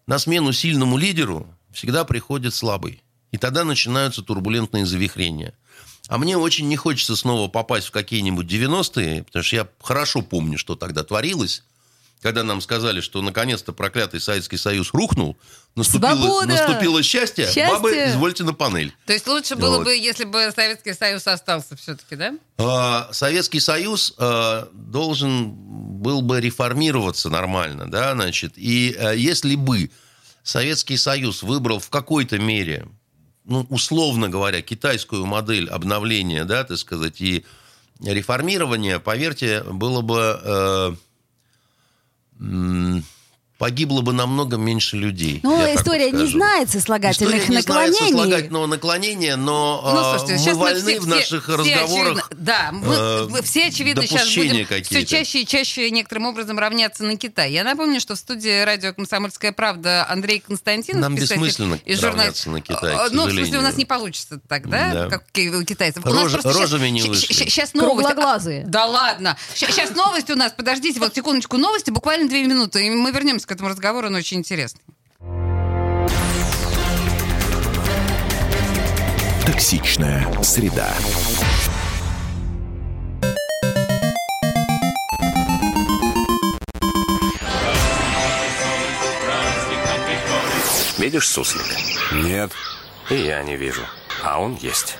[0.08, 3.02] На смену сильному лидеру всегда приходит слабый.
[3.36, 5.54] И тогда начинаются турбулентные завихрения.
[6.08, 10.58] А мне очень не хочется снова попасть в какие-нибудь 90-е, потому что я хорошо помню,
[10.58, 11.64] что тогда творилось,
[12.22, 15.36] когда нам сказали, что наконец-то проклятый Советский Союз рухнул,
[15.76, 16.48] наступило, Свобода!
[16.48, 17.68] наступило счастье, Счастье!
[17.68, 18.96] бабы, извольте на панель.
[19.06, 19.84] То есть лучше было Вот.
[19.84, 22.36] бы, если бы Советский Союз остался все-таки, да?
[22.58, 29.92] А, Советский Союз а, должен был бы реформироваться нормально, да, значит, и а, если бы
[30.42, 32.88] Советский Союз выбрал в какой-то мере,
[33.46, 37.46] ну, условно говоря, китайскую модель обновления, да, так сказать, и
[38.02, 40.40] реформирования, поверьте, было бы
[42.40, 43.02] э,
[43.58, 45.40] погибло бы намного меньше людей.
[45.44, 48.12] Ну, история не знает сослагательных История не знает наклонений.
[48.12, 52.46] сослагательного наклонения, но Ну, а, слушайте, мы сейчас вольны все, в наших все разговорах очевидно-
[52.46, 57.04] да, мы, э, мы все, очевидно, сейчас будем все чаще и чаще некоторым образом равняться
[57.06, 57.52] на Китай.
[57.54, 62.04] Я напомню, что в студии радио «Комсомольская правда» Андрей Константинов, Нам писатель бессмысленно и журналист.
[62.18, 63.60] равняться на Китай, к А, Ну, в смысле, сожалению.
[63.60, 65.10] у нас не получится так, да, Да.
[65.10, 66.06] как у китайцев.
[66.06, 67.34] У Рож- нас просто щас- рожами не щ- вышли.
[67.34, 67.96] щ- Сейчас новость.
[68.08, 68.64] Круглоглазые.
[68.68, 69.38] Да ладно.
[69.54, 70.52] Сейчас новость у нас.
[70.52, 71.58] Подождите, вот секундочку.
[71.58, 72.86] Новости, буквально две минуты.
[72.86, 74.82] И мы вернемся к этому разговору, он очень интересный.
[79.46, 80.92] Токсичная среда.
[90.98, 91.62] Видишь суслик?
[92.14, 92.52] Нет.
[93.10, 93.84] И я не вижу.
[94.24, 94.98] А он есть.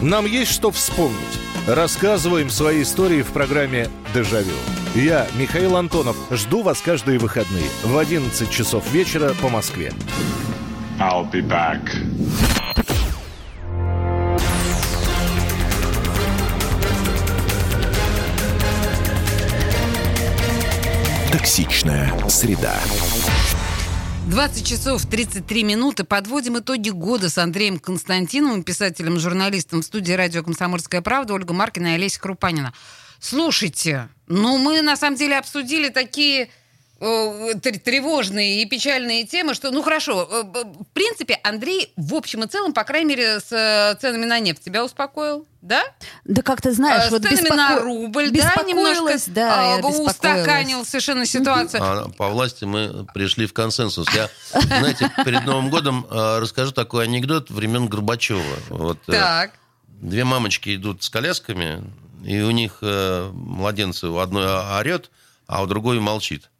[0.00, 1.18] Нам есть что вспомнить.
[1.66, 4.54] Рассказываем свои истории в программе «Дежавю».
[4.96, 9.92] Я, Михаил Антонов, жду вас каждые выходные в 11 часов вечера по Москве.
[10.98, 11.82] I'll be back.
[21.30, 22.80] Токсичная среда.
[24.30, 26.04] 20 часов 33 минуты.
[26.04, 31.88] Подводим итоги года с Андреем Константиновым, писателем, журналистом в студии радио «Комсомольская правда» Ольга Маркина
[31.88, 32.72] и Олеся Крупанина.
[33.20, 36.48] Слушайте, ну мы на самом деле обсудили такие
[37.00, 37.04] э,
[37.54, 40.42] тр- тревожные и печальные темы, что, ну хорошо, э,
[40.82, 44.62] в принципе, Андрей в общем и целом, по крайней мере, с э, ценами на нефть
[44.64, 45.82] тебя успокоил, да?
[46.24, 50.10] Да как ты знаешь, вот с ценами беспоко- на рубль, да, немножко да, беспокоилась.
[50.14, 51.82] устаканил совершенно ситуацию.
[51.82, 54.06] А по власти мы пришли в консенсус.
[54.14, 54.30] Я,
[54.62, 58.42] знаете, перед Новым годом расскажу такой анекдот времен Горбачева.
[58.70, 59.52] Вот Так.
[59.88, 61.82] две мамочки идут с колясками,
[62.26, 65.10] и у них э, младенцы у одной орет,
[65.46, 66.50] а у другой молчит.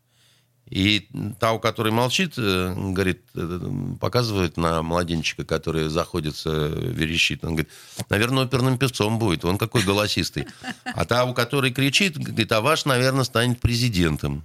[0.71, 1.09] И
[1.41, 3.61] та, у которой молчит, э, говорит, э,
[4.01, 7.45] показывает на младенчика, который заходится, верещит.
[7.45, 7.71] Он говорит,
[8.09, 10.47] наверное, оперным певцом будет, он какой голосистый.
[10.85, 14.45] А та, у которой кричит, говорит, а ваш, наверное, станет президентом.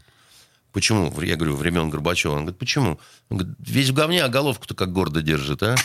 [0.72, 1.14] Почему?
[1.22, 2.34] Я говорю, времен Горбачева.
[2.34, 3.00] Он говорит, почему?
[3.30, 5.76] Он говорит, весь в говне, а головку-то как гордо держит, а?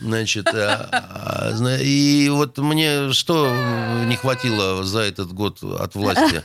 [0.00, 3.50] Значит, а, а, и вот мне что
[4.04, 6.42] не хватило за этот год от власти?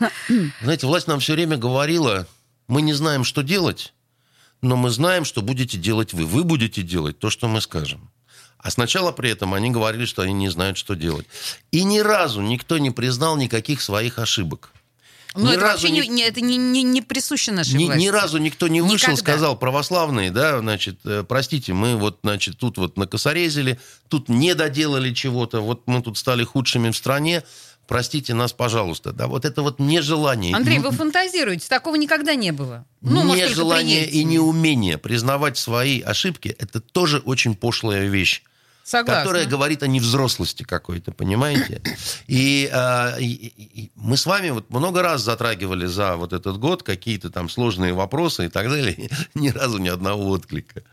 [0.61, 2.27] Знаете, власть нам все время говорила,
[2.67, 3.93] мы не знаем, что делать,
[4.61, 6.25] но мы знаем, что будете делать вы.
[6.25, 8.09] Вы будете делать то, что мы скажем.
[8.57, 11.25] А сначала при этом они говорили, что они не знают, что делать.
[11.71, 14.70] И ни разу никто не признал никаких своих ошибок.
[15.35, 18.01] Но Ни это разу вообще не, это не, не, не присуще нашей Ни, власти.
[18.01, 19.15] ни разу никто не вышел, Никогда.
[19.17, 25.13] сказал, православные, да, значит, э, простите, мы вот, значит, тут вот накосорезили, тут не доделали
[25.13, 27.43] чего-то, вот мы тут стали худшими в стране,
[27.87, 29.13] простите нас, пожалуйста.
[29.13, 30.53] Да, вот это вот нежелание.
[30.55, 32.85] Андрей, вы фантазируете, такого никогда не было.
[33.01, 34.25] Ну, может, нежелание и Ельцине.
[34.35, 38.43] неумение признавать свои ошибки, это тоже очень пошлая вещь.
[38.83, 39.23] Согласна.
[39.23, 41.81] которая говорит о невзрослости какой-то, понимаете?
[42.27, 42.69] И,
[43.19, 47.29] и- и- и мы с вами вот много раз затрагивали за вот этот год какие-то
[47.29, 49.09] там сложные вопросы и так далее.
[49.33, 50.83] Ни разу ни одного отклика.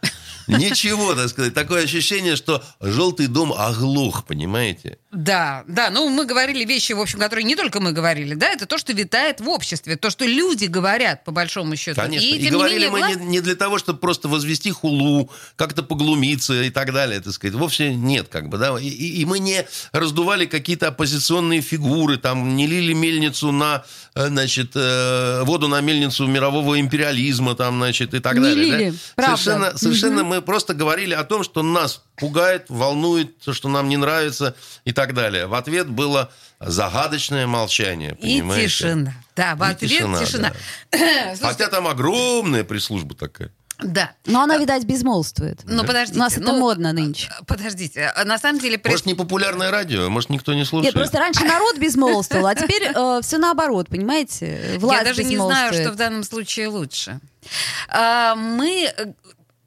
[0.49, 1.55] Ничего, так сказать.
[1.55, 4.99] Такое ощущение, что желтый дом оглох, понимаете?
[5.13, 8.67] Да, да, ну мы говорили вещи, в общем, которые не только мы говорили, да, это
[8.67, 12.01] то, что витает в обществе, то, что люди говорят, по большому счету.
[12.01, 12.25] Конечно.
[12.27, 15.83] И, не говорили менее, мы власть- не, не для того, чтобы просто возвести хулу, как-то
[15.83, 17.55] поглумиться и так далее, так сказать.
[17.57, 18.79] Вовсе нет, как бы, да.
[18.79, 23.85] И, и- и мы не раздували какие-то оппозиционные фигуры, там, не лили мельницу на,
[24.27, 28.71] значит, э, воду на мельницу мирового империализма, там, значит, и так Не далее.
[28.73, 28.79] да.
[28.79, 29.37] лили, правда.
[29.37, 33.97] Совершенно, совершенно мы просто говорили о том, что нас пугает, волнует, то, что нам не
[33.97, 35.47] нравится и так далее.
[35.47, 38.67] В ответ было загадочное молчание, И понимаете?
[38.67, 39.15] тишина.
[39.37, 40.53] Да, в И ответ тишина, тишина.
[40.91, 40.99] да.
[41.37, 43.53] Слушайте, Хотя там огромная пресс-служба такая.
[43.81, 44.13] Да.
[44.27, 45.61] Но она, видать, безмолвствует.
[45.65, 46.19] Ну, подождите.
[46.19, 47.31] У нас это ну, модно нынче.
[47.47, 48.81] Подождите, а на самом деле...
[48.85, 50.95] Может, не популярное радио, может, никто не Нет, слушает.
[50.95, 52.91] просто раньше народ безмолвствовал, а теперь
[53.23, 54.77] все наоборот, понимаете?
[54.79, 57.21] Власть Я даже не знаю, что в данном случае лучше.
[57.89, 58.93] А, Мы...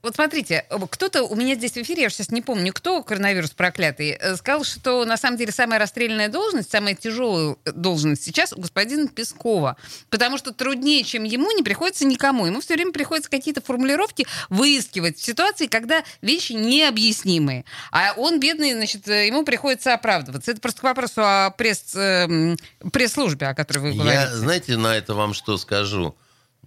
[0.01, 4.17] Вот смотрите, кто-то у меня здесь в эфире, я сейчас не помню, кто, коронавирус проклятый,
[4.19, 9.07] э, сказал, что на самом деле самая расстрельная должность, самая тяжелая должность сейчас у господина
[9.07, 9.77] Пескова.
[10.09, 12.47] Потому что труднее, чем ему, не приходится никому.
[12.47, 17.65] Ему все время приходится какие-то формулировки выискивать в ситуации, когда вещи необъяснимые.
[17.91, 20.51] А он, бедный, значит, э, ему приходится оправдываться.
[20.51, 22.57] Это просто к вопросу о пресс, э, м,
[22.91, 24.13] пресс-службе, о которой вы говорите.
[24.15, 26.15] Я, знаете, на это вам что скажу?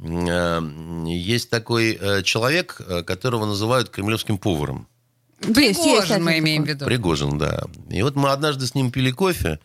[0.01, 0.61] Э,
[1.07, 4.89] Есть такой э, человек, э, которого называют кремлевским поваром.
[5.41, 6.85] Есть, есть Пригожин мы имеем в виду.
[6.85, 7.65] Пригожин, да.
[7.91, 9.59] И вот мы однажды с ним пили кофе.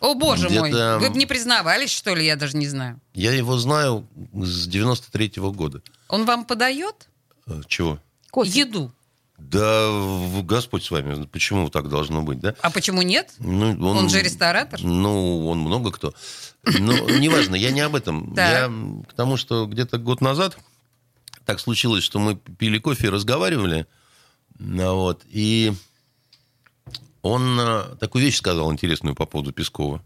[0.00, 3.00] О, боже мой, Где-то- вы бы не признавались, что ли, я даже не знаю.
[3.14, 5.82] Я его знаю с 93-го года.
[6.08, 7.08] Он вам подает
[7.66, 7.98] Чего?
[8.30, 8.60] Кофе.
[8.60, 8.92] еду?
[9.38, 9.90] Да
[10.42, 11.24] Господь с вами.
[11.26, 12.54] Почему так должно быть, да?
[12.62, 13.34] А почему нет?
[13.38, 14.80] Ну, Он же ресторатор.
[14.82, 16.14] Ну, он много кто.
[16.64, 18.34] Ну, неважно, я не об этом.
[18.36, 18.70] Я
[19.08, 20.58] к тому, что где-то год назад
[21.44, 23.86] так случилось, что мы пили кофе и разговаривали.
[24.58, 25.72] Ну, вот, и
[27.22, 30.02] он э, такую вещь сказал интересную по поводу Пескова.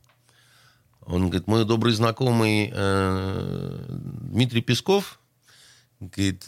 [1.07, 5.19] Он говорит, мой добрый знакомый э, Дмитрий Песков,
[6.01, 6.45] говорит,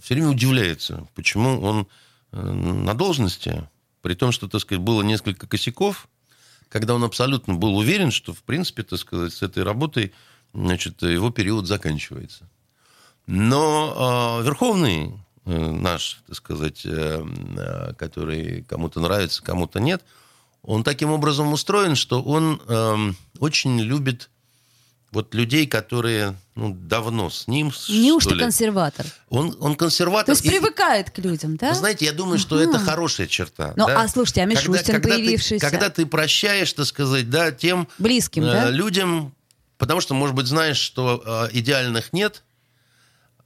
[0.00, 1.86] все время удивляется, почему он
[2.32, 3.68] э, на должности,
[4.02, 6.08] при том, что, так сказать, было несколько косяков,
[6.68, 10.12] когда он абсолютно был уверен, что, в принципе, так сказать, с этой работой,
[10.54, 12.48] значит, его период заканчивается.
[13.26, 15.12] Но э, Верховный
[15.44, 17.24] э, наш, так сказать, э,
[17.56, 20.02] э, который кому-то нравится, кому-то нет,
[20.62, 24.29] он таким образом устроен, что он эм, очень любит
[25.12, 27.72] вот людей, которые ну, давно с ним.
[27.88, 28.40] Неужто ли.
[28.40, 29.06] консерватор?
[29.28, 30.26] Он, он консерватор.
[30.26, 31.70] То есть и- привыкает к людям, да?
[31.70, 33.72] вы знаете, я думаю, что это хорошая черта.
[33.76, 34.02] Ну, да.
[34.02, 35.70] а слушайте, а Мишустин когда, ты- появившийся?
[35.70, 38.70] когда ты прощаешь, так сказать, да, тем Близким, э, да?
[38.70, 39.34] людям,
[39.78, 42.44] потому что, может быть, знаешь, что э, идеальных нет,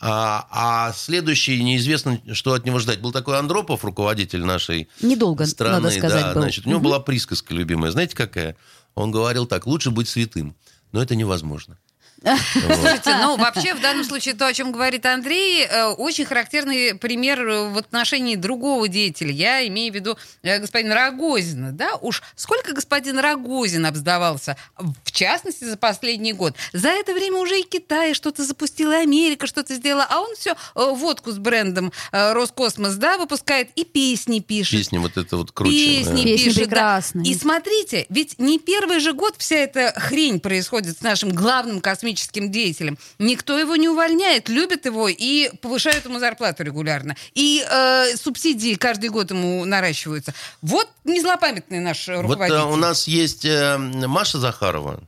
[0.00, 3.00] а, а следующий неизвестно, что от него ждать.
[3.00, 6.42] Был такой Андропов, руководитель нашей Недолго, страны, надо сказать, да, был.
[6.42, 8.56] значит, у него была присказка любимая, знаете какая?
[8.94, 10.56] Он говорил так: лучше быть святым,
[10.94, 11.76] но это невозможно.
[12.24, 17.46] Слушайте, ну вообще в данном случае то, о чем говорит Андрей, э, очень характерный пример
[17.46, 19.30] э, в отношении другого деятеля.
[19.30, 21.72] Я имею в виду э, господина Рогозина.
[21.72, 21.96] Да?
[21.96, 26.54] Уж сколько господин Рогозин обсдавался, в частности, за последний год.
[26.72, 30.56] За это время уже и Китай что-то запустил, и Америка что-то сделала, а он все
[30.74, 34.78] водку с брендом Роскосмос да, выпускает и песни пишет.
[34.78, 35.72] Песня вот это вот круче.
[35.72, 36.22] Песни да.
[36.22, 36.60] Песни пишет, да.
[36.62, 37.30] прекрасные.
[37.30, 42.13] И смотрите, ведь не первый же год вся эта хрень происходит с нашим главным космическим
[42.50, 42.98] деятелем.
[43.18, 47.16] Никто его не увольняет, любит его и повышают ему зарплату регулярно.
[47.34, 50.34] И э, субсидии каждый год ему наращиваются.
[50.62, 52.58] Вот незлопамятный наш Вот руководитель.
[52.58, 55.02] э, у нас есть э, Маша Захарова,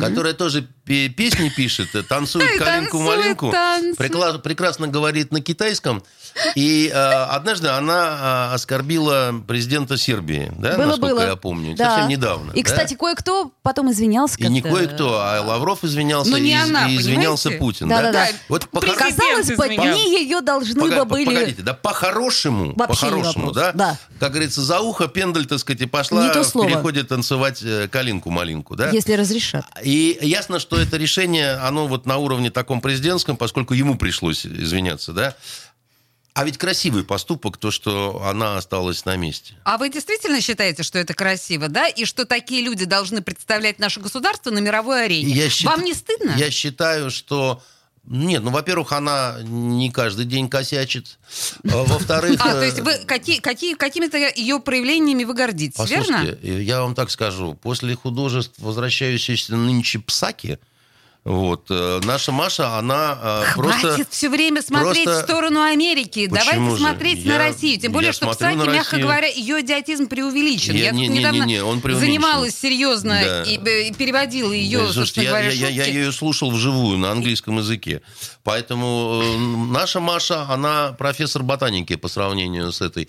[0.00, 3.52] которая тоже песни пишет, э, танцует калинку-малинку,
[4.42, 6.02] прекрасно говорит на китайском.
[6.54, 11.26] И э, однажды она э, оскорбила президента Сербии, да, Было, насколько было.
[11.26, 11.90] я помню, Да.
[11.90, 12.52] совсем недавно.
[12.52, 12.70] И, да?
[12.70, 16.96] кстати, кое-кто потом извинялся И не кое-кто, а Лавров извинялся, Но не и, она, и
[16.96, 17.64] извинялся понимаете?
[17.64, 17.88] Путин.
[17.88, 18.28] Да-да-да.
[18.48, 21.24] Вот по- Казалось бы, дни ее должны Пога- бы были...
[21.24, 23.72] Погодите, да по-хорошему, по-хорошему, да?
[23.72, 23.98] да.
[24.20, 28.90] Как говорится, за ухо пендель, так сказать, и пошла переходе танцевать э, калинку-малинку, да?
[28.90, 29.64] Если разрешат.
[29.82, 35.12] И ясно, что это решение, оно вот на уровне таком президентском, поскольку ему пришлось извиняться,
[35.12, 35.36] да?
[36.34, 39.54] А ведь красивый поступок, то, что она осталась на месте.
[39.64, 41.88] А вы действительно считаете, что это красиво, да?
[41.88, 45.32] И что такие люди должны представлять наше государство на мировой арене?
[45.32, 46.34] Я счит- Вам не стыдно?
[46.36, 47.62] Я считаю, что...
[48.06, 51.18] Нет, ну, во-первых, она не каждый день косячит.
[51.64, 52.40] А, Во-вторых...
[52.40, 56.18] А, то э, есть вы какие, какие, какими-то ее проявлениями вы гордитесь, верно?
[56.18, 57.54] Послушайте, э, я вам так скажу.
[57.54, 60.58] После художеств, возвращающейся нынче псаки,
[61.26, 64.06] вот, э, наша Маша, она э, Хватит просто...
[64.10, 66.28] все время смотреть просто- в сторону Америки.
[66.28, 66.76] Почему Давайте же?
[66.78, 67.80] смотреть на Я- Россию.
[67.80, 70.74] Тем более, что, кстати, на мягко говоря, ее идиотизм преувеличен.
[70.74, 73.42] Я- Я, не- не- недавно не- не, он занималась серьезно Да.
[73.42, 76.98] и, э, и переводила ее, Да, слушайте, я, говоря, я, я, я ее слушал вживую
[76.98, 78.02] на английском языке.
[78.44, 79.36] Поэтому э,
[79.72, 83.08] наша Маша, она профессор ботаники по сравнению с этой.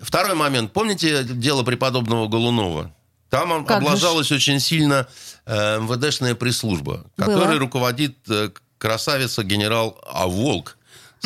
[0.00, 0.72] Второй момент.
[0.72, 2.92] Помните дело преподобного Голунова?
[3.30, 5.06] Там он Как же облажалась очень сильно
[5.46, 10.76] э, МВДшная пресс-служба, которой руководит э, красавица генерал Аволк.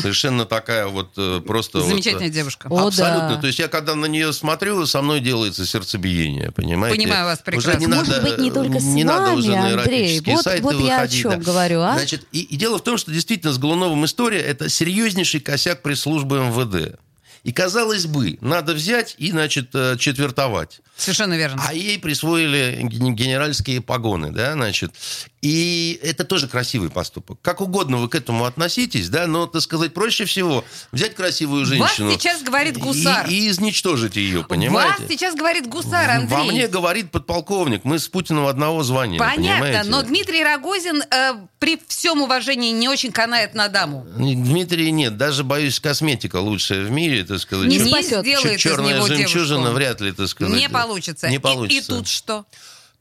[0.00, 1.78] Совершенно такая вот э, просто...
[1.80, 2.68] вот, Замечательная девушка.
[2.70, 3.30] О, Абсолютно.
[3.30, 3.40] да.
[3.40, 6.96] То есть я когда на нее смотрю, со мной делается сердцебиение, понимаете?
[6.96, 7.80] Понимаю вас Уже прекрасно.
[7.80, 10.20] не Может надо, быть, не только с не надо уже вами, на Андрей.
[10.20, 11.36] Вот- сайты вот я о выходить, чем да.
[11.38, 11.94] говорю, а?
[11.94, 16.38] Значит, и, и дело в том, что действительно с Голуновым история– это серьезнейший косяк пресс-службы
[16.46, 17.00] МВД.
[17.48, 20.82] И, казалось бы, надо взять и, значит, э, четвертовать.
[20.98, 21.62] Совершенно верно.
[21.66, 24.92] А ей присвоили ген- генеральские погоны, да, значит.
[25.40, 27.38] И это тоже красивый поступок.
[27.42, 32.10] Как угодно вы к этому относитесь, да, но, так сказать, проще всего взять красивую женщину...
[32.10, 33.28] сейчас говорит гусар.
[33.28, 35.02] И, и изничтожить ее, понимаете?
[35.02, 36.36] Вас сейчас говорит гусар, Андрей.
[36.36, 37.84] Во мне говорит подполковник.
[37.84, 39.90] Мы с Путиным одного звания, Понятно, понимаете?
[39.90, 44.06] но Дмитрий Рогозин э, при всем уважении не очень канает на даму.
[44.16, 47.68] Дмитрий нет, даже, боюсь, косметика лучшая в мире, так сказать.
[47.68, 48.20] Не спасет.
[48.20, 49.74] сделает из черная него жемчужина девушку.
[49.76, 50.56] вряд ли, так сказать.
[50.56, 51.28] Не получится.
[51.28, 51.92] Не И- получится.
[51.92, 52.44] И, тут что?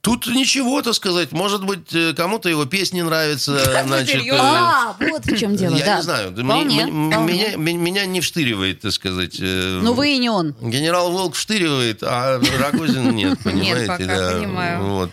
[0.00, 1.32] Тут ничего, так сказать.
[1.32, 3.82] Может быть, э, кому-то его песни нравятся.
[3.86, 4.22] значит?
[4.32, 5.96] А, вот в чем дело, Я да.
[5.96, 6.30] не знаю.
[6.30, 7.54] да Вполне, м- м- вполне.
[7.56, 9.36] Меня, меня не вштыривает, так сказать.
[9.40, 10.54] э, Ну, вы и не он.
[10.60, 13.86] Генерал Волк вштыривает, а Рогозин нет, понимаете?
[13.86, 14.38] пока, да.
[14.38, 14.82] понимаю.
[14.84, 15.10] Вот.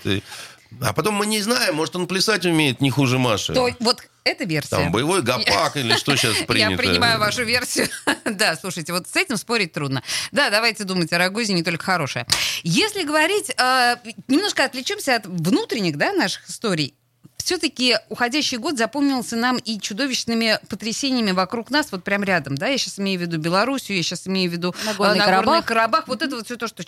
[0.81, 3.53] А потом мы не знаем, может, он плясать умеет не хуже Маши.
[3.53, 4.71] То, вот эта версия.
[4.71, 6.71] Там боевой гопак или что сейчас принято.
[6.71, 7.87] Я принимаю вашу версию.
[8.25, 10.03] да, слушайте, вот с этим спорить трудно.
[10.31, 12.25] Да, давайте думать о Рогозине, только хорошее.
[12.63, 13.95] Если говорить, э,
[14.27, 16.95] немножко отвлечемся от внутренних да, наших историй.
[17.45, 22.77] Все-таки уходящий год запомнился нам и чудовищными потрясениями вокруг нас, вот прям рядом, да, я
[22.79, 25.65] сейчас имею в виду Белоруссию, я сейчас имею в виду э, Нагорный Карабах.
[25.65, 26.83] Карабах, вот это вот все то, что...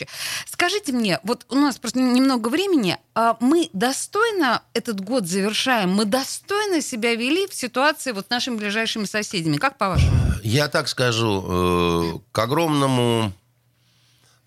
[0.50, 6.06] Скажите мне, вот у нас просто немного времени, а мы достойно этот год завершаем, мы
[6.06, 10.12] достойно себя вели в ситуации вот с нашими ближайшими соседями, как по-вашему?
[10.44, 13.32] Я так скажу, э, к огромному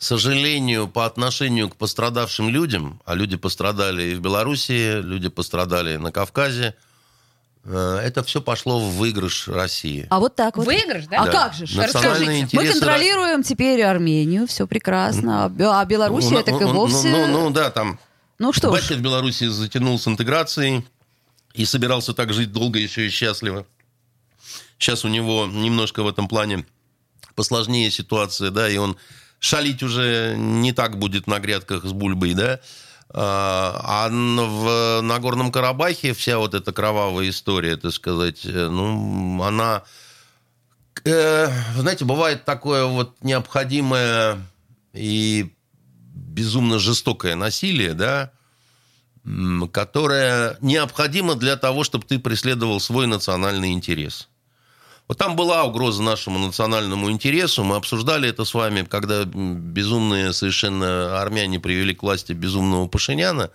[0.05, 6.11] сожалению по отношению к пострадавшим людям, а люди пострадали и в Белоруссии, люди пострадали на
[6.11, 6.75] Кавказе,
[7.65, 10.07] э, это все пошло в выигрыш России.
[10.09, 10.65] А вот так вот.
[10.65, 11.21] Выигрыш, да?
[11.21, 11.33] А Да.
[11.33, 11.67] как же?
[11.79, 12.49] Расскажите.
[12.57, 15.45] Мы контролируем теперь Армению, все прекрасно.
[15.45, 17.09] А А Белоруссия Ну, так и ну, ну, вовсе...
[17.11, 17.99] Ну, ну, да, там
[18.39, 20.87] Ну что батька в Беларуси затянул с интеграцией
[21.53, 23.67] и собирался так жить долго еще и счастливо.
[24.79, 26.65] Сейчас у него немножко в этом плане
[27.35, 28.97] посложнее ситуация, да, и он
[29.41, 32.61] шалить уже не так будет на грядках с бульбой, да.
[33.13, 39.83] А а в Нагорном Карабахе вся вот эта кровавая история, так сказать, э, ну, она...
[41.05, 44.39] э, знаете, бывает такое вот необходимое
[44.93, 45.53] и
[46.15, 48.31] безумно жестокое насилие, да,
[49.73, 54.29] которое необходимо для того, чтобы ты преследовал свой национальный интерес.
[55.11, 57.65] Вот там была угроза нашему национальному интересу.
[57.65, 63.51] Мы обсуждали это с вами, когда безумные совершенно армяне привели к власти безумного Пашиняна.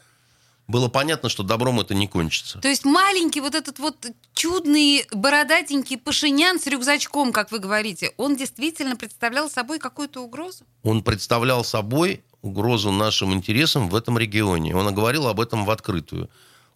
[0.68, 2.60] Было понятно, что добром это не кончится.
[2.60, 3.96] То есть маленький вот этот вот
[4.34, 10.66] чудный бородатенький Пашинян с рюкзачком, как вы говорите, он действительно представлял собой какую-то угрозу?
[10.84, 14.76] Он представлял собой угрозу нашим интересам в этом регионе.
[14.76, 16.30] Он говорил об этом в открытую.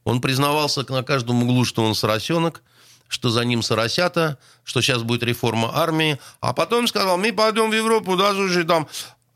[0.06, 2.64] Он признавался на каждом углу, что он соросенок,
[3.10, 6.18] что за ним соросята, что сейчас будет реформа армии.
[6.40, 8.88] А потом сказал, мы пойдем в Европу, да, слушай, там...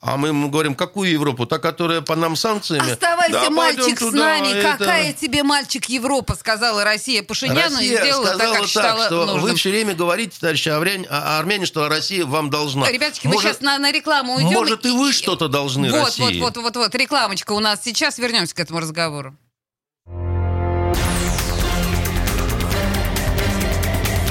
[0.05, 1.45] А мы ему говорим, какую Европу?
[1.45, 2.91] Та, которая по нам санкциями?
[2.91, 4.47] Оставайся, Да, мальчик, пойдем с туда, нами.
[4.49, 9.26] это- Какая тебе мальчик Европа, сказала Россия Пашиняну и Россия сделала так, как считала что
[9.26, 9.41] нужным.
[9.43, 12.91] вы все время говорите, товарищи армяне, а- армяне, что Россия вам должна.
[12.91, 14.51] Ребяточки, мы сейчас на, на рекламу уйдем.
[14.51, 16.41] Может, и вы что-то должны вот, России.
[16.41, 18.17] Вот, вот, вот, вот, рекламочка у нас сейчас.
[18.17, 19.38] Вернемся к этому разговору.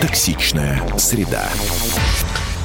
[0.00, 1.46] Токсичная среда.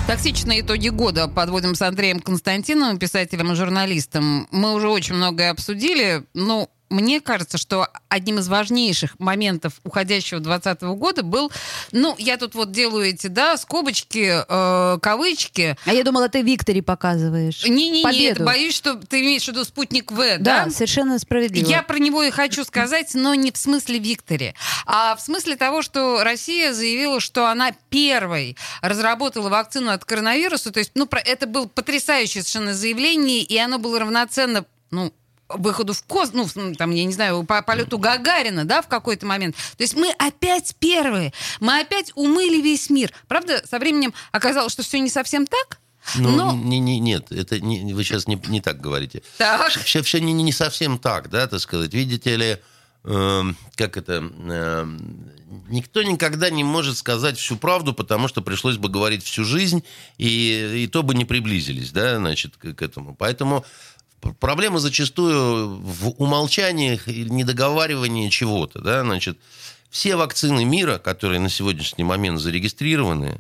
[0.08, 4.48] Токсичные итоги года подводим с Андреем Константиновым, писателем и журналистом.
[4.52, 6.24] Мы уже очень многое обсудили.
[6.34, 11.52] Ну, мне кажется, что одним из важнейших моментов уходящего 2020 года был,
[11.92, 15.78] ну, я тут вот делаю эти, да, скобочки, э, кавычки.
[15.86, 17.66] А я думала, ты Викторе показываешь.
[17.66, 20.70] Не-не-не, боюсь, что ты имеешь в виду спутник В, Да, да?
[20.72, 21.68] совершенно справедливо.
[21.68, 24.54] Я про него и хочу сказать, но не в смысле Викторе,
[24.86, 30.72] а в смысле того, что Россия заявила, что она первой разработала вакцину от коронавируса.
[30.72, 35.12] То есть, ну, про- это было потрясающее совершенно заявление, и оно было равноценно, ну,
[35.50, 39.56] выходу в космос, ну, там, я не знаю, по полету Гагарина, да, в какой-то момент.
[39.78, 43.12] То есть мы опять первые, мы опять умыли весь мир.
[43.28, 45.80] Правда, со временем оказалось, что все не совсем так,
[46.16, 46.52] Ну, но...
[46.54, 49.22] не, не, нет, это не, вы сейчас не, не так говорите.
[49.38, 49.70] Так.
[49.72, 51.94] Все, все не, не совсем так, да, так сказать.
[51.94, 52.58] Видите ли,
[53.04, 54.14] эм, как это...
[54.14, 55.32] эм,
[55.70, 59.84] никто никогда не может сказать всю правду, потому что пришлось бы говорить всю жизнь,
[60.18, 63.16] и, и то бы не приблизились, да, значит, к, к этому.
[63.16, 63.66] Поэтому
[64.40, 69.38] проблема зачастую в умолчаниях и недоговаривании чего-то, да, значит.
[69.90, 73.40] Все вакцины мира, которые на сегодняшний момент зарегистрированы,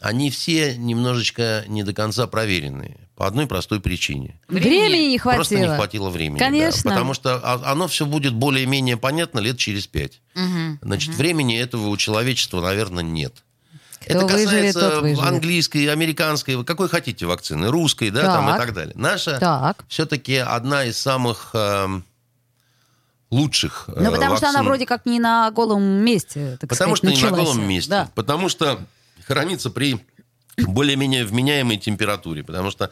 [0.00, 2.98] они все немножечко не до конца проверенные.
[3.16, 4.38] По одной простой причине.
[4.46, 5.38] Времени не хватило.
[5.38, 6.38] Просто не хватило времени.
[6.38, 6.44] да.
[6.44, 6.90] Конечно.
[6.90, 10.20] потому что оно все будет более-менее понятно лет через пять.
[10.82, 13.42] Значит, времени этого у человечества, наверное, нет.
[14.08, 18.60] Кто Это касается английской, американской, какой хотите вакцины, русской, да, там и Так.
[18.60, 18.94] так далее.
[18.96, 19.84] Наша Так.
[19.88, 22.04] все-таки одна из самых эм,
[23.30, 24.66] лучших э, Ну, потому что она вакцин.
[24.68, 27.54] вроде как не на голом месте, так Потому сказать, что не на началась.
[27.56, 27.90] голом месте.
[27.90, 28.10] Да.
[28.14, 28.78] Потому что
[29.26, 30.00] хранится при
[30.56, 32.44] более-менее вменяемой температуре.
[32.44, 32.90] Потому что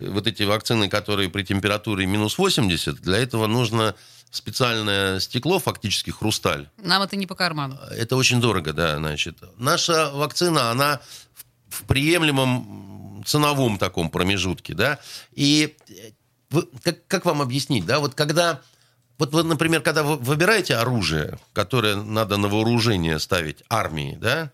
[0.00, 3.94] вот эти вакцины, которые при температуре минус 80, для этого нужно
[4.36, 6.68] специальное стекло, фактически хрусталь.
[6.78, 7.78] Нам это не по карману.
[7.90, 9.38] Это очень дорого, да, значит.
[9.58, 11.00] Наша вакцина, она
[11.68, 14.98] в- приемлемом ценовом таком промежутке, да.
[15.32, 15.92] И э,
[16.50, 18.60] вы- как, как вам объяснить, да, вот когда...
[19.16, 24.50] Вот вы, например, когда вы выбираете оружие, которое надо на вооружение ставить армии, да,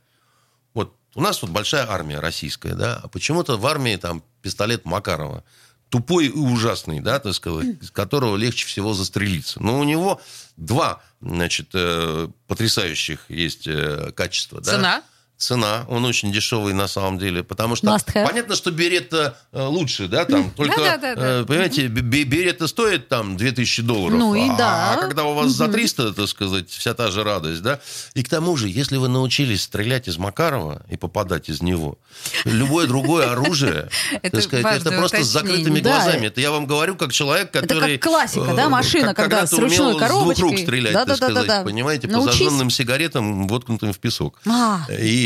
[0.74, 5.44] вот у нас вот большая армия российская, да, а почему-то в армии там пистолет Макарова
[5.90, 9.62] тупой и ужасный, да, так сказать, из которого легче всего застрелиться.
[9.62, 10.20] Но у него
[10.56, 14.60] два, значит, э, потрясающих есть э, качества.
[14.78, 15.02] да.
[15.40, 15.86] Цена?
[15.88, 19.12] Он очень дешевый на самом деле, потому что понятно, что берет
[19.52, 21.40] лучше, да, там, только, Да-да-да-да.
[21.40, 24.92] э, понимаете, бе- берет стоит там 2000 долларов, Ну и а, да.
[24.94, 27.80] а когда у вас за 300, так сказать, вся та же радость, да,
[28.12, 31.96] и к тому же, если вы научились стрелять из Макарова и попадать из него,
[32.44, 33.88] любое другое оружие,
[34.22, 35.90] Это так сказать, это просто с закрытыми Да.
[36.02, 36.26] глазами.
[36.26, 37.96] Это я вам говорю как человек, Это который...
[37.96, 40.58] как классика, да, э, машина, когда с ручной умел с двух рук коробочкой.
[40.64, 44.38] стрелять, так сказать, понимаете, по зажженным сигаретам, воткнутым в песок.
[44.46, 44.80] А.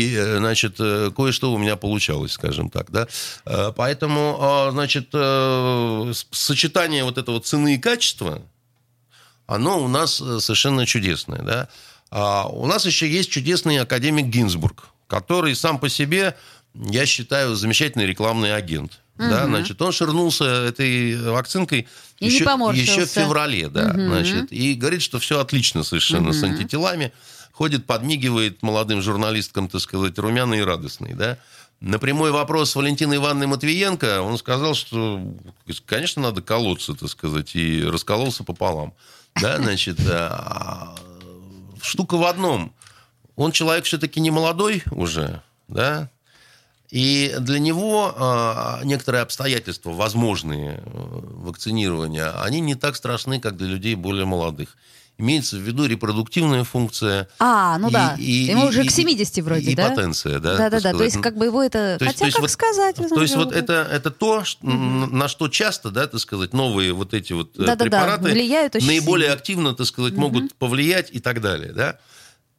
[0.05, 3.07] И, э, значит, э, кое-что у меня получалось, скажем так, да.
[3.45, 5.09] Э, Поэтому, значит,
[6.31, 8.41] сочетание вот этого цены и качества,
[9.47, 11.67] оно у нас совершенно чудесное, да.
[12.11, 16.35] А у нас еще есть чудесный академик Гинзбург, который сам по себе,
[16.73, 18.99] я считаю, замечательный рекламный агент.
[19.17, 21.87] Да, значит, он ширнулся этой вакцинкой
[22.19, 22.43] И еще,
[22.73, 27.13] еще в феврале, да, значит, и говорит, что все отлично совершенно с антителами,
[27.55, 31.37] ходит, подмигивает молодым журналисткам, так сказать, румяный и радостный, да.
[31.79, 35.21] На прямой вопрос Валентины Ивановны Матвиенко он сказал, что,
[35.85, 38.93] конечно, надо колоться, так сказать, и раскололся пополам.
[39.41, 40.95] Да, значит, а,
[41.81, 42.73] штука в одном.
[43.35, 46.09] Он человек все-таки не молодой уже, да,
[46.89, 53.67] и для него а, некоторые обстоятельства, возможные э, вакцинирования, они не так страшны, как для
[53.67, 54.77] людей более молодых.
[55.17, 57.27] Имеется в виду репродуктивная функция.
[57.39, 58.15] А, ну и- да.
[58.19, 59.89] и- Ему и- уже и- к 70 вроде, и да?
[59.89, 60.57] потенция, да.
[60.57, 61.97] Да-да-да, то есть как бы его это...
[61.99, 62.95] То есть- Хотя то есть как вот- сказать?
[62.95, 66.93] То есть вот это, это то, ш- м, на что часто, да, так сказать, новые
[66.93, 69.35] вот эти вот э, Да-да-да, препараты влияют очень наиболее сильно.
[69.35, 71.97] активно, так сказать, могут повлиять и так далее, да.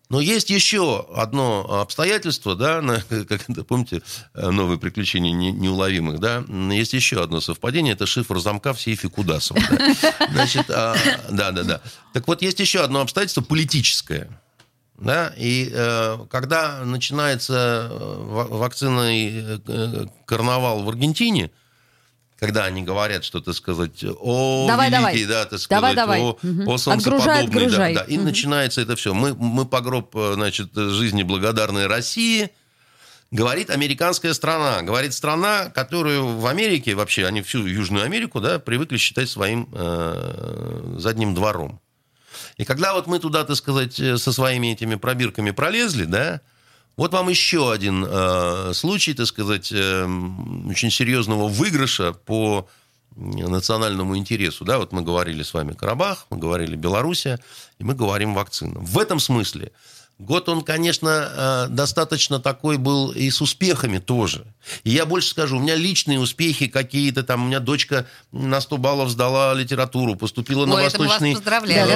[0.08, 4.02] Но есть еще одно обстоятельство, да, на- как это, помните,
[4.34, 9.08] э, новые приключения не- неуловимых, да, есть еще одно совпадение, это шифр замка в сейфе
[9.08, 9.60] Кудасова.
[9.68, 10.26] да.
[10.32, 10.94] Значит, а,
[11.30, 11.80] да-да-да.
[12.12, 14.28] Так вот, есть еще одно обстоятельство политическое.
[14.98, 21.50] Да, и э, когда начинается э, ва- вакцинный э, э, карнавал в Аргентине,
[22.38, 25.44] когда они говорят, что, так сказать, о, Давай, великий, давай.
[25.44, 26.20] да, так Давай, сказать, давай.
[26.20, 26.68] о, Мгм.
[26.68, 28.24] о солнцеподобный, Отгружай, да, да, и Мгм.
[28.26, 29.14] начинается это все.
[29.14, 32.50] Мы, мы по гроб, э, значит, жизни благодарной России,
[33.30, 38.98] говорит американская страна, говорит страна, которую в Америке, вообще, они всю Южную Америку, да, привыкли
[38.98, 41.80] считать своим э, задним двором.
[42.58, 46.42] И когда вот мы туда, так сказать, э, со своими этими пробирками пролезли, да,
[46.96, 50.04] вот вам еще один э, случай, так сказать, э,
[50.68, 52.68] очень серьезного выигрыша по
[53.16, 54.64] национальному интересу.
[54.64, 57.40] Да, вот мы говорили с вами Карабах, мы говорили Белоруссия,
[57.78, 58.78] и мы говорим вакцина.
[58.80, 59.72] В этом смысле
[60.18, 64.46] год он, конечно, э, достаточно такой был и с успехами тоже.
[64.82, 68.78] И я больше скажу, у меня личные успехи какие-то, там, у меня дочка на 100
[68.78, 71.34] баллов сдала литературу, поступила на Ой, вас восточный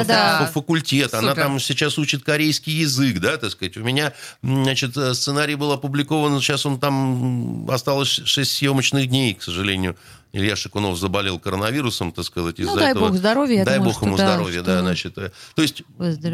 [0.04, 0.38] да.
[0.46, 1.42] фа- факультет, она Супер.
[1.42, 3.76] там сейчас учит корейский язык, да, так сказать.
[3.76, 4.12] У меня,
[4.42, 9.96] значит, э, сценарий был опубликован, сейчас он там, осталось 6 съемочных дней, к сожалению.
[10.32, 13.08] Илья Шикунов заболел коронавирусом, так сказать, из-за Ну, дай этого.
[13.08, 15.18] бог здоровья, Дай думаю, бог ему да, здоровья, да, значит.
[15.18, 15.82] э, То есть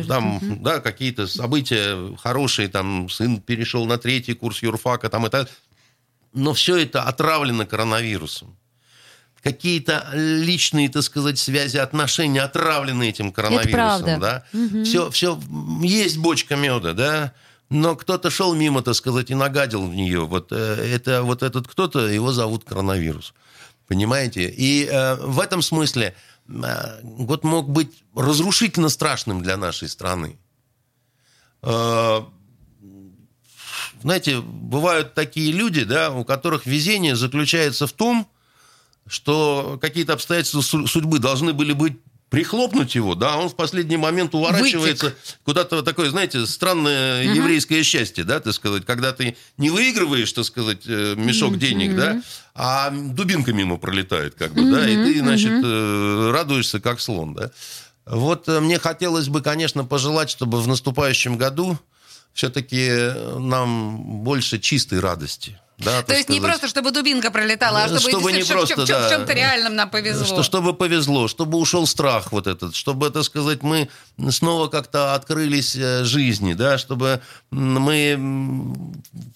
[0.07, 0.63] там, Мгм.
[0.63, 5.49] да, какие-то события хорошие, там, сын перешел на третий курс юрфака, там, это...
[6.35, 8.57] Но все это отравлено коронавирусом
[9.43, 14.19] какие-то личные, так сказать, связи, отношения отравлены этим коронавирусом, правда.
[14.53, 14.83] да.
[14.83, 15.41] Все, все,
[15.83, 17.33] есть бочка меда, да.
[17.71, 20.27] Но кто-то шел мимо, так сказать, и нагадил в нее.
[20.27, 20.57] Вот э,
[20.95, 23.35] это вот этот кто-то, его зовут коронавирус.
[23.87, 24.49] Понимаете?
[24.49, 26.15] И э, в этом смысле
[26.49, 30.39] э, год мог быть разрушительно страшным для нашей страны.
[31.63, 32.23] Э,
[34.03, 38.29] знаете, бывают такие люди, да, у которых везение заключается в том,
[39.07, 41.95] что какие-то обстоятельства су- судьбы должны были быть
[42.29, 45.15] прихлопнуть его, да, а он в последний момент уворачивается
[45.45, 50.83] куда-то такое, знаете, странное еврейское счастье, да, так сказать, когда ты не выигрываешь, так сказать,
[50.87, 52.23] э, мешок денег, да,
[52.55, 57.51] а дубинка мимо пролетает, как бы, да, и ты, значит, э, радуешься, как слон, да.
[58.07, 61.79] Вот э, мне хотелось бы, конечно, пожелать, чтобы в наступающем году
[62.33, 65.59] все-таки нам больше чистой радости.
[65.79, 68.87] Да, То есть не просто, чтобы дубинка пролетала, а Э, чтобы, чтобы не просто, чтоб-
[68.89, 69.09] да.
[69.09, 70.25] в чем-то реальном нам повезло.
[70.25, 73.91] Что, чтобы повезло, чтобы ушел страх вот этот, чтобы, так сказать, мы
[74.31, 77.21] снова как-то открылись э, жизни, да, чтобы
[77.51, 78.19] мы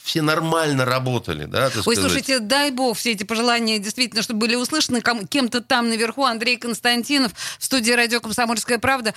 [0.02, 1.98] все нормально работали, да, так Ой, сказать.
[2.00, 6.24] слушайте, дай бог все эти пожелания действительно, чтобы были услышаны ком- кем-то там наверху.
[6.24, 9.12] Андрей Константинов в студии «Радио Комсомольская правда».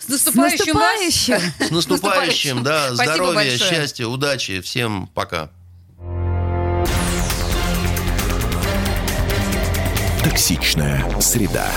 [0.00, 0.74] С наступающим!
[1.60, 3.58] С наступающим, да, Спасибо здоровья, большое.
[3.70, 5.50] счастья, удачи, всем пока.
[10.24, 11.70] Токсичная среда.